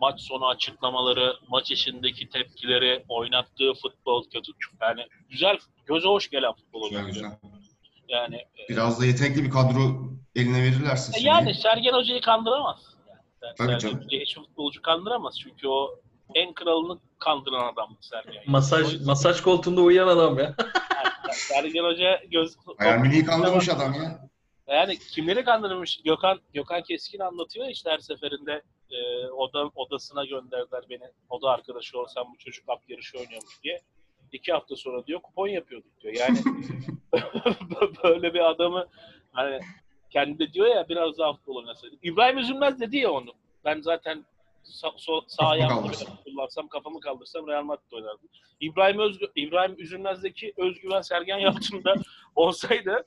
[0.01, 4.51] maç sonu açıklamaları, maç içindeki tepkileri, oynattığı futbol kötü.
[4.81, 7.31] Yani güzel, göze hoş gelen futbol güzel.
[8.07, 11.19] Yani e, Biraz da yetenekli bir kadro eline verirlerse.
[11.19, 12.77] E Yani Sergen Hoca'yı kandıramaz.
[13.09, 14.03] Yani Tabii Sergen canım.
[14.03, 15.39] Hoca'yı hiç futbolcu kandıramaz.
[15.39, 15.99] Çünkü o
[16.35, 18.43] en kralını kandıran adam Sergen.
[18.47, 20.55] Masaj yüzden masaj koltuğunda uyuyan adam ya.
[21.31, 22.55] Sergen Hoca göz...
[22.79, 24.29] Bayern Münih'i kandırmış adam ya.
[24.67, 26.01] Yani kimleri kandırmış?
[26.05, 31.03] Gökhan Gökhan Keskin anlatıyor işte her seferinde e, oda, odasına gönderdiler beni.
[31.29, 33.81] Oda arkadaşı olsam bu çocuk at yarışı oynuyormuş diye.
[34.31, 36.13] İki hafta sonra diyor kupon yapıyorduk diyor.
[36.13, 36.37] Yani
[38.03, 38.85] böyle bir adamı
[39.31, 39.59] hani
[40.09, 41.99] kendi de diyor ya biraz daha futbol oynasaydık.
[42.03, 43.31] İbrahim Üzülmez dedi ya onu.
[43.65, 44.25] Ben zaten
[44.63, 45.91] sa, so, sağ ayağımı
[46.25, 48.29] kullansam kafamı kaldırsam Real Madrid oynardım.
[48.61, 51.93] İbrahim Özgü, İbrahim Üzülmez'deki özgüven Sergen Yalçın'da
[52.35, 53.05] olsaydı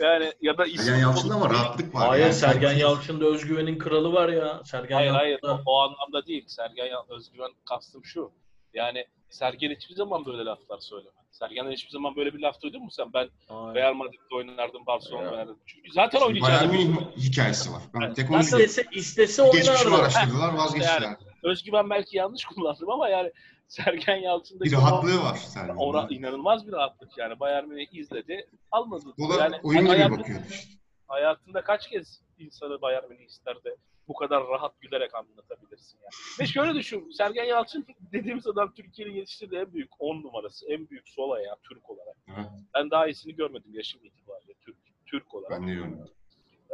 [0.00, 2.08] yani ya da Sergen Yalçın'da ama rahatlık var.
[2.08, 4.64] Hayır Yani Sergen Yalçın'da özgüvenin kralı var ya.
[4.64, 6.44] Sergen Hayır hayır o, Yalçın'da- o anlamda değil.
[6.46, 8.30] Sergen Yal- Özgüven kastım şu.
[8.74, 11.14] Yani Sergen hiçbir zaman böyle laflar söylemedi.
[11.30, 13.12] Sergen'den hiçbir zaman böyle bir laf duydun mu sen?
[13.12, 13.74] Ben Hayır.
[13.74, 15.58] Real Madrid'de oynardım, Barcelona'da oynardım.
[15.66, 16.70] Çünkü zaten Bayern oynayacaktım.
[16.72, 17.82] Münih hikayesi var.
[17.94, 18.16] Ben Evet.
[18.16, 18.40] tek onu.
[18.40, 20.02] İstese, istese Geçmişini oynardı.
[20.02, 21.16] araştırdılar, vazgeçtiler.
[21.42, 23.32] Özgüven belki yanlış kullandım ama yani
[23.68, 25.76] Sergen Yalçın'daki Bir rahatlığı var Sergen'in.
[25.76, 27.40] o, ora- inanılmaz bir rahatlık yani.
[27.40, 29.04] Bayern Münih izledi, almadı.
[29.18, 30.68] O da yani oyun gibi bakıyordu işte.
[31.08, 33.76] hayatında kaç kez insanı Bayern Münih ister de
[34.08, 36.10] bu kadar rahat gülerek anlatabilirsin yani.
[36.40, 41.08] Ve şöyle düşün, Sergen Yalçın dediğimiz adam Türkiye'nin yetiştirdiği en büyük 10 numarası, en büyük
[41.08, 42.16] sol ayağı Türk olarak.
[42.36, 44.76] Evet, Ben daha iyisini görmedim yaşım itibariyle Türk,
[45.06, 45.50] Türk olarak.
[45.50, 46.08] ben de diyorum.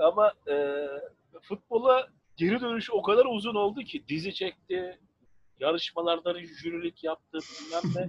[0.02, 0.86] Ama e,
[1.42, 4.98] futbola geri dönüşü o kadar uzun oldu ki dizi çekti,
[5.60, 8.08] yarışmalarda jürilik yaptı bilmem ne.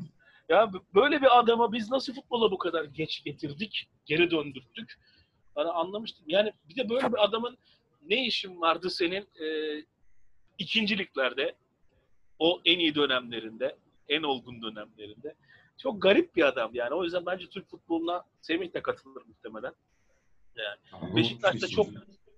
[0.55, 4.99] ya böyle bir adama biz nasıl futbola bu kadar geç getirdik, geri döndürttük.
[5.55, 6.25] Ben anlamıştım.
[6.27, 7.57] Yani bir de böyle bir adamın
[8.11, 9.47] ne işin vardı senin e,
[10.57, 11.55] ikinciliklerde,
[12.39, 13.77] o en iyi dönemlerinde,
[14.09, 15.35] en olgun dönemlerinde.
[15.77, 16.93] Çok garip bir adam yani.
[16.93, 19.73] O yüzden bence Türk futboluna Semih de katılır muhtemelen.
[21.01, 21.87] Bu Beşiktaş'ta çok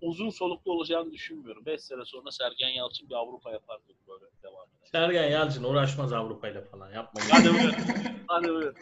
[0.03, 1.65] uzun soluklu olacağını düşünmüyorum.
[1.65, 4.87] 5 sene sonra Sergen Yalçın bir Avrupa yapar dedi böyle devam eder.
[4.91, 6.91] Sergen Yalçın uğraşmaz Avrupa ile falan.
[6.91, 7.29] Yapmayın.
[7.31, 7.73] Hadi buyur.
[8.27, 8.73] Hadi buyur.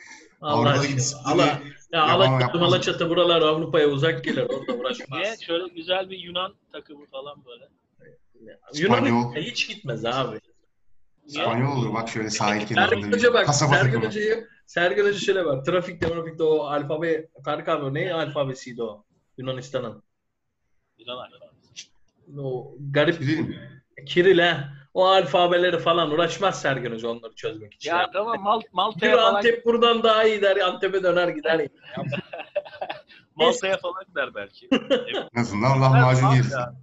[0.41, 0.95] Allah Avrupa'da aşkına.
[0.95, 1.59] gitsinleri Allah,
[1.91, 2.59] ya Alaçatı.
[2.59, 4.43] Malaçatı buralar Avrupa'ya uzak gelir.
[4.49, 5.19] Orada uğraşmaz.
[5.19, 5.35] Niye?
[5.41, 7.67] Şöyle güzel bir Yunan takımı falan böyle.
[8.75, 9.35] Yunan İspanyol.
[9.35, 10.39] hiç gitmez abi.
[11.25, 14.05] İspanyol olur bak şöyle sahil Sergen kenarında Hoca bir bak, kasaba Sergen takımı.
[14.05, 19.03] Hoca'yı, Sergen Hoca şöyle bak, trafikte, trafikte o alfabe, Tarık abi ne alfabesiydi o?
[19.37, 20.03] Yunanistan'ın.
[22.39, 23.55] O garip Bilelim.
[24.05, 24.57] Kiril he.
[24.93, 27.89] O alfabeleri falan uğraşmaz Sergen Hoca onları çözmek için.
[27.89, 31.61] Ya tamam Mal Malta'ya falan, Antep buradan daha iyi der, Antep'e döner gider.
[33.35, 34.69] Malta'ya falan gider belki.
[35.35, 36.51] En azından lahmacun yeriz.
[36.51, 36.73] Ya,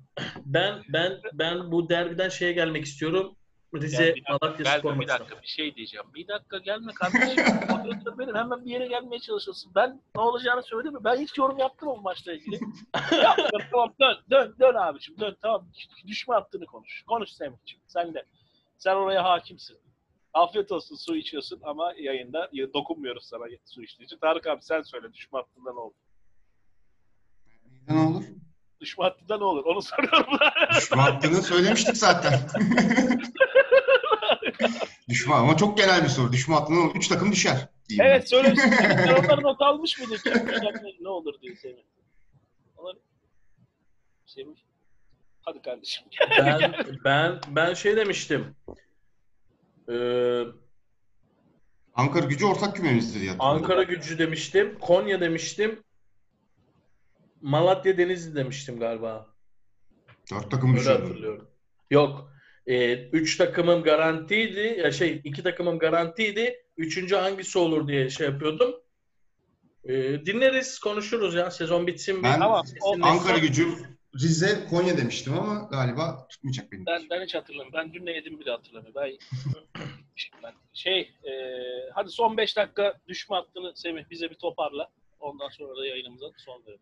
[0.47, 3.37] Ben ben ben bu derbiden şeye gelmek istiyorum.
[3.75, 6.07] Rize dakika, Malatya spor bir dakika bir şey diyeceğim.
[6.15, 7.45] Bir dakika gelme kardeşim.
[7.71, 9.73] Moderatör benim hemen bir yere gelmeye çalışıyorsun.
[9.75, 11.05] Ben ne olacağını söyledim mi?
[11.05, 12.61] Ben hiç yorum yaptım bu maçla ilgili?
[13.23, 15.69] Yaptım tamam dön dön dön abiciğim dön tamam.
[16.07, 17.03] Düşme hattını konuş.
[17.07, 18.25] Konuş Semih'ciğim sen de.
[18.79, 19.79] Sen oraya hakimsin.
[20.35, 24.19] Afiyet olsun su içiyorsun ama yayında ya dokunmuyoruz sana su içtiği için.
[24.19, 25.95] Tarık abi sen söyle düşme hattında ne olur?
[27.89, 28.25] Ne olur?
[28.81, 29.65] Düşme hattında ne olur?
[29.65, 30.39] Onu soruyorum.
[30.77, 32.33] Düşman hattını söylemiştik zaten.
[35.09, 36.33] Düşman ama çok genel bir soru.
[36.33, 37.69] Düşman hattından 3 takım düşer.
[37.89, 38.71] diyeyim evet söylemişsin.
[38.79, 40.17] Sen onları not almış mıydın?
[40.17, 41.83] Kim düşer, ne olur diye Semih.
[42.77, 42.99] Onları...
[44.27, 44.57] Semih.
[45.43, 46.05] Hadi kardeşim.
[46.39, 46.73] Ben
[47.05, 48.57] ben ben şey demiştim.
[49.89, 50.43] Ee,
[51.95, 53.33] Ankara gücü ortak kümemizdir diye.
[53.39, 54.79] Ankara gücü demiştim.
[54.79, 55.83] Konya demiştim.
[57.41, 59.27] Malatya Denizli demiştim galiba.
[60.31, 61.49] Dört takım Öyle hatırlıyorum.
[61.91, 62.33] Yok.
[62.69, 64.81] Ee, üç takımım garantiydi.
[64.85, 66.65] Ya şey iki takımım garantiydi.
[66.77, 68.75] Üçüncü hangisi olur diye şey yapıyordum.
[69.85, 71.51] Ee, dinleriz, konuşuruz ya.
[71.51, 72.19] Sezon bitsin.
[72.19, 73.01] bir Ben o kesinleşsin.
[73.01, 73.69] Ankara gücü
[74.21, 76.87] Rize, Konya demiştim ama galiba tutmayacak benim.
[76.87, 77.73] Ben, ben hiç hatırlamıyorum.
[77.75, 79.03] Ben dün ne yedim bile hatırlamıyorum.
[79.03, 79.19] Ben,
[80.43, 81.33] ben şey, e,
[81.95, 84.91] hadi son 5 dakika düşme hattını Semih bize bir toparla.
[85.21, 86.81] Ondan sonra da yayınımıza son verelim.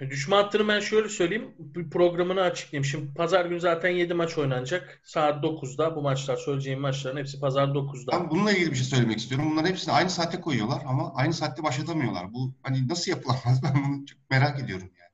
[0.00, 1.54] Düşme hattını ben şöyle söyleyeyim.
[1.58, 2.84] Bir programını açıklayayım.
[2.84, 5.00] Şimdi pazar günü zaten 7 maç oynanacak.
[5.04, 8.12] Saat 9'da bu maçlar söyleyeceğim maçların hepsi pazar 9'da.
[8.12, 9.48] Ben bununla ilgili bir şey söylemek istiyorum.
[9.50, 12.32] Bunların hepsini aynı saatte koyuyorlar ama aynı saatte başlatamıyorlar.
[12.32, 15.06] Bu hani nasıl yapılamaz ben bunu çok merak ediyorum yani.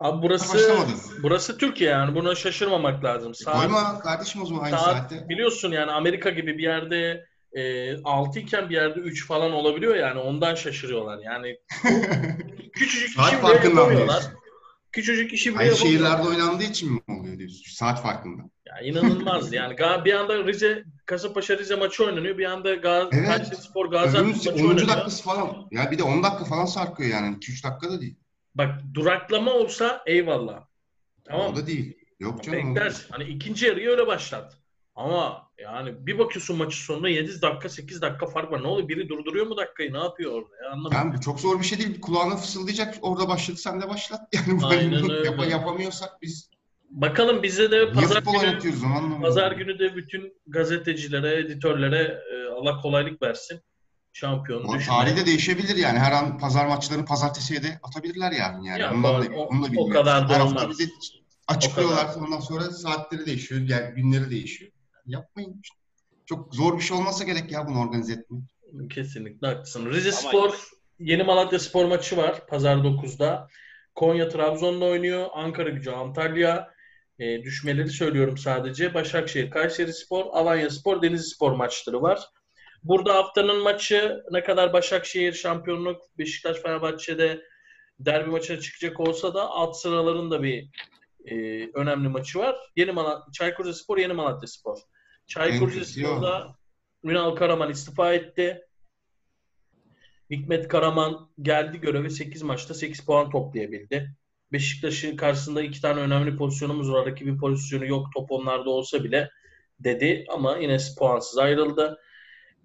[0.00, 0.86] Abi burası
[1.22, 3.34] burası Türkiye yani buna şaşırmamak lazım.
[3.34, 5.28] Saat, Koyma kardeşim o zaman aynı saat saatte.
[5.28, 10.20] biliyorsun yani Amerika gibi bir yerde e, 6 iken bir yerde 3 falan olabiliyor yani
[10.20, 11.18] ondan şaşırıyorlar.
[11.18, 11.56] Yani
[12.72, 14.24] küçücük işi bile yapamıyorlar.
[14.92, 17.62] Küçücük işi bile Aynı şehirlerde oynandığı için mi oluyor diyorsun?
[17.70, 18.42] Saat farkında.
[18.66, 19.76] Ya inanılmaz yani.
[20.04, 22.38] Bir anda Rize Kasımpaşa Rize maçı oynanıyor.
[22.38, 23.26] Bir anda Gaz Evet.
[23.26, 24.68] Kayseri Spor Gaziantep maçı 10.
[24.68, 24.88] oynanıyor.
[24.88, 25.68] dakikası falan.
[25.70, 27.36] Ya bir de 10 dakika falan sarkıyor yani.
[27.36, 28.16] 2-3 dakika da değil.
[28.54, 30.64] Bak duraklama olsa eyvallah.
[31.24, 31.96] Tamam O da değil.
[32.20, 32.74] Yok canım.
[32.74, 33.06] Beklersin.
[33.10, 34.56] Hani ikinci yarıyı öyle başlat.
[34.94, 38.62] Ama yani bir bakıyorsun maçın sonunda 7 dakika 8 dakika fark var.
[38.62, 38.88] Ne oluyor?
[38.88, 39.92] Biri durduruyor mu dakikayı?
[39.92, 40.64] Ne yapıyor orada?
[40.64, 40.98] Ya anlamadım.
[40.98, 42.00] Yani bu çok zor bir şey değil.
[42.00, 42.94] Kulağına fısıldayacak.
[43.02, 44.20] Orada başladı sen de başlat.
[44.34, 45.26] Yani Aynen hani öyle.
[45.26, 46.50] yap- yapamıyorsak biz
[46.90, 53.60] Bakalım bize de pazar günü, pazar günü de bütün gazetecilere, editörlere e, Allah kolaylık versin.
[54.14, 54.80] Düşünmeyin.
[54.86, 55.98] tarihi de değişebilir yani.
[55.98, 58.68] Her an pazar maçlarını pazartesiye de atabilirler yani.
[58.68, 60.78] yani Ya, ondan da, o- onu da o kadar da olmaz.
[61.48, 62.08] açıklıyorlar.
[62.18, 63.60] Ondan sonra saatleri değişiyor.
[63.60, 64.72] Yani günleri değişiyor.
[65.10, 65.62] Yapmayın.
[66.26, 68.42] Çok zor bir şey olmasa gerek ya bunu organize etmek.
[68.90, 69.90] Kesinlikle haklısın.
[69.90, 70.54] Rize Ama- Spor,
[70.98, 73.48] Yeni Malatya Spor maçı var pazar 9'da.
[73.94, 75.28] Konya Trabzon'la oynuyor.
[75.32, 76.70] Ankara Gücü Antalya.
[77.18, 78.94] E, düşmeleri söylüyorum sadece.
[78.94, 82.20] Başakşehir, Kayseri Spor, Alanya Spor, Denizli Spor maçları var.
[82.82, 87.42] Burada haftanın maçı ne kadar Başakşehir şampiyonluk, Beşiktaş Fenerbahçe'de
[87.98, 90.70] derbi maçına çıkacak olsa da alt sıraların da bir
[91.24, 91.34] e,
[91.74, 92.56] önemli maçı var.
[92.76, 94.78] Yeni Malatya, Çaykur Rizespor, Yeni Malatya Spor.
[95.30, 96.56] Çaykur Rizespor'da
[97.04, 98.66] Ünal Karaman istifa etti.
[100.30, 104.14] Hikmet Karaman geldi göreve 8 maçta 8 puan toplayabildi.
[104.52, 107.06] Beşiktaş'ın karşısında iki tane önemli pozisyonumuz var.
[107.06, 109.30] Rakibin pozisyonu yok top onlarda olsa bile
[109.80, 112.00] dedi ama yine puansız ayrıldı.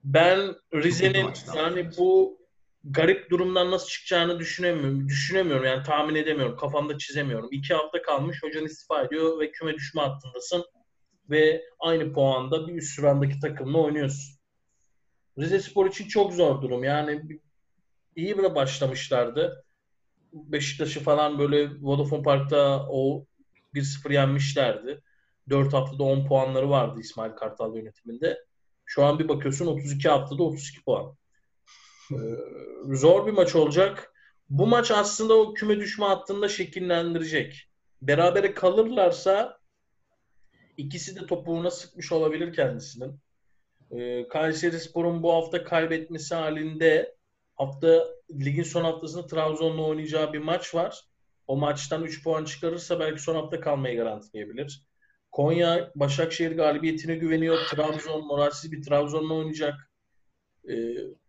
[0.04, 2.40] Ben Rize'nin yani bu
[2.84, 5.08] garip durumdan nasıl çıkacağını düşünemiyorum.
[5.08, 6.58] Düşünemiyorum yani tahmin edemiyorum.
[6.58, 7.50] Kafamda çizemiyorum.
[7.52, 10.66] İki hafta kalmış hocan istifa ediyor ve küme düşme hattındasın.
[11.30, 14.36] Ve aynı puanda bir üst sıradaki takımla oynuyorsun.
[15.40, 16.84] Rize Spor için çok zor durum.
[16.84, 17.40] Yani
[18.16, 19.66] iyi bile başlamışlardı.
[20.34, 23.26] Beşiktaş'ı falan böyle Vodafone Park'ta o
[23.74, 25.02] 1-0 yenmişlerdi.
[25.50, 28.46] 4 haftada 10 puanları vardı İsmail Kartal yönetiminde.
[28.86, 31.16] Şu an bir bakıyorsun 32 haftada 32 puan.
[32.12, 32.16] Ee,
[32.96, 34.14] zor bir maç olacak.
[34.50, 37.70] Bu maç aslında o küme düşme hattında şekillendirecek.
[38.02, 39.60] Berabere kalırlarsa
[40.78, 43.20] ikisi de topuğuna sıkmış olabilir kendisinin.
[43.92, 47.16] Ee, Kayseri Spor'un bu hafta kaybetmesi halinde
[47.56, 51.02] hafta ligin son haftasında Trabzon'la oynayacağı bir maç var.
[51.48, 54.86] O maçtan 3 puan çıkarırsa belki son hafta kalmayı garantileyebilir.
[55.32, 57.58] Konya Başakşehir galibiyetine güveniyor.
[57.70, 59.92] Trabzon moralsiz bir Trabzon'la oynayacak.
[60.70, 60.74] Ee,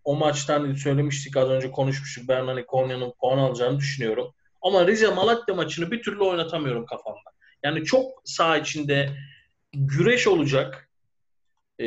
[0.04, 2.28] o maçtan söylemiştik az önce konuşmuştuk.
[2.28, 4.34] Ben hani Konya'nın puan alacağını düşünüyorum.
[4.62, 7.30] Ama Rize Malatya maçını bir türlü oynatamıyorum kafamda.
[7.62, 9.10] Yani çok saha içinde
[9.72, 10.90] güreş olacak.
[11.78, 11.84] Ee,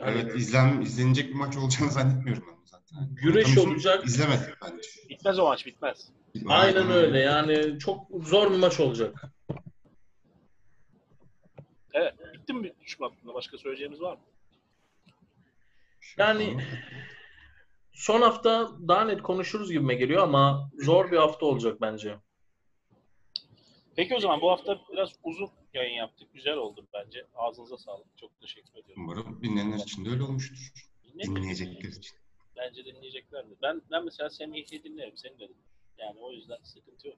[0.00, 3.14] hani Evet izlen, izlenecek bir maç olacağını zannetmiyorum ben zaten.
[3.14, 4.06] Güreş Ortamı olacak.
[4.06, 4.88] İzlemedik bence.
[5.08, 6.08] Bitmez o maç bitmez.
[6.46, 7.18] Aynen öyle.
[7.18, 9.22] Yani çok zor bir maç olacak.
[11.94, 12.14] Evet.
[12.34, 13.34] Bitti mi düşme hattında?
[13.34, 14.20] Başka söyleyeceğimiz var mı?
[16.18, 16.56] Yani
[17.92, 22.16] son hafta daha net konuşuruz gibime geliyor ama zor bir hafta olacak bence.
[23.96, 26.28] Peki o zaman bu hafta biraz uzun yayın yaptık.
[26.34, 27.26] Güzel oldu bence.
[27.34, 28.06] Ağzınıza sağlık.
[28.20, 29.02] Çok teşekkür ediyorum.
[29.04, 30.72] Umarım dinleyenler için de öyle olmuştur.
[31.04, 31.36] Dinleyin.
[31.36, 32.16] Dinleyecekler için.
[32.56, 33.56] Bence dinleyeceklerdir.
[33.62, 35.16] Ben ben mesela Semih'i dinlerim.
[35.16, 35.54] Seni de dinlerim.
[35.98, 37.16] Yani o yüzden sıkıntı yok.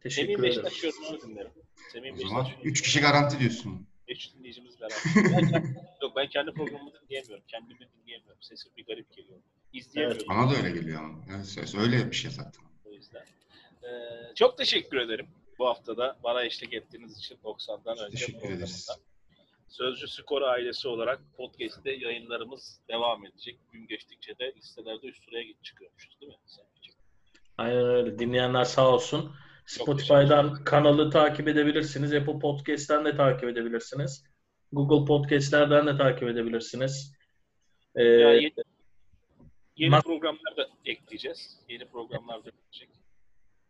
[0.00, 0.42] Teşekkür ederim.
[0.42, 1.50] Beşiktaş yorumunu dinlerim.
[1.92, 3.86] Semih'in O zaman Beşiktaş 3 kişi garanti diyorsun.
[4.08, 4.98] 5 dinleyicimiz beraber.
[5.16, 7.44] Ben yok ben kendi programımı dinleyemiyorum.
[7.48, 8.42] Kendimi dinleyemiyorum.
[8.42, 9.38] Sesim bir garip geliyor.
[9.72, 10.28] İzleyemiyorum.
[10.28, 11.18] Bana da öyle geliyor ama.
[11.36, 12.64] Evet, öyle bir şey zaten.
[12.84, 13.24] O yüzden.
[13.82, 15.26] Ee, çok teşekkür ederim.
[15.58, 18.88] Bu haftada bana eşlik ettiğiniz için 90'dan önce Teşekkür ederiz.
[19.68, 23.58] Sözcü Skor ailesi olarak podcast'te yayınlarımız devam edecek.
[23.72, 26.38] Gün geçtikçe de listelerde üst sıraya git çıkıyormuşuz değil mi?
[27.58, 28.18] Aynen öyle.
[28.18, 29.32] Dinleyenler sağ olsun.
[29.66, 32.14] Spotify'dan kanalı takip edebilirsiniz.
[32.14, 34.24] Apple Podcast'ten de takip edebilirsiniz.
[34.72, 37.14] Google Podcast'lerden de takip edebilirsiniz.
[37.94, 38.52] Ee, Ya yeni,
[39.76, 41.60] yeni programlar da ekleyeceğiz.
[41.68, 42.93] Yeni programlar da ekleyecek.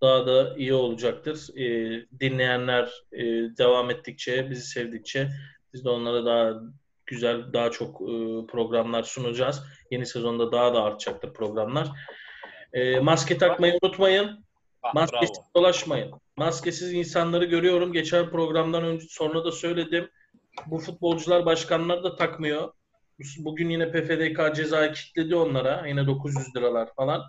[0.05, 1.49] Daha da iyi olacaktır.
[1.57, 3.23] Ee, dinleyenler e,
[3.59, 5.29] devam ettikçe, bizi sevdikçe
[5.75, 6.61] biz de onlara daha
[7.07, 8.07] güzel, daha çok e,
[8.47, 9.63] programlar sunacağız.
[9.91, 11.89] Yeni sezonda daha da artacaktır programlar.
[12.73, 14.45] Ee, maske takmayı unutmayın.
[14.83, 15.47] Ah, Maskesiz bravo.
[15.57, 16.13] dolaşmayın.
[16.37, 17.93] Maskesiz insanları görüyorum.
[17.93, 20.11] Geçen programdan önce sonra da söyledim.
[20.67, 22.73] Bu futbolcular başkanlar da takmıyor.
[23.39, 25.87] Bugün yine PFDK cezayı kilitledi onlara.
[25.87, 27.23] Yine 900 liralar falan.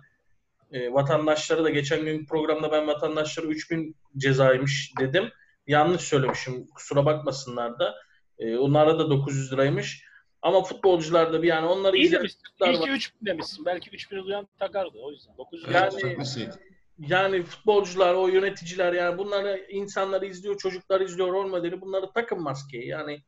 [0.72, 5.24] E, vatandaşları da geçen gün programda ben vatandaşlara 3000 cezaymış dedim.
[5.66, 6.66] Yanlış söylemişim.
[6.66, 7.94] Kusura bakmasınlar da.
[8.38, 10.02] E, onlara da 900 liraymış.
[10.42, 12.40] Ama futbolcularda bir yani onları İyi izleyen demişsin.
[12.42, 12.86] çocuklar İyi var.
[12.86, 13.64] ki 3000 demişsin.
[13.64, 15.36] Belki 3000'i duyan takardı o yüzden.
[15.38, 16.50] 900 Yani- çekmeseydi.
[16.98, 21.80] yani futbolcular, o yöneticiler yani bunları insanlar izliyor, çocuklar izliyor rol modeli.
[21.80, 22.88] Bunları takın maskeyi.
[22.88, 23.22] Yani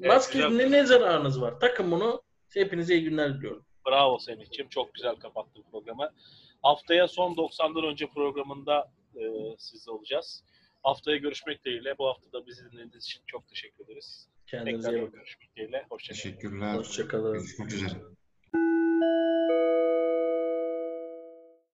[0.00, 1.60] Evet, maske ne, ne zararınız var?
[1.60, 2.22] Takın bunu.
[2.54, 3.66] Hepinize iyi günler diliyorum.
[3.86, 4.68] Bravo Semih'ciğim.
[4.68, 6.10] Çok güzel kapattın programı.
[6.62, 9.22] Haftaya son 90'dan önce programında e,
[9.58, 10.44] sizle olacağız.
[10.82, 11.98] Haftaya görüşmek dileğiyle.
[11.98, 14.28] Bu hafta da bizi dinlediğiniz için çok teşekkür ederiz.
[14.46, 15.12] Kendinize iyi bakın.
[15.12, 15.86] görüşmek dileğiyle.
[15.90, 16.22] Hoşçakalın.
[16.22, 16.74] Teşekkürler.
[16.74, 17.32] Hoşçakalın.
[17.32, 17.94] Görüşmek üzere.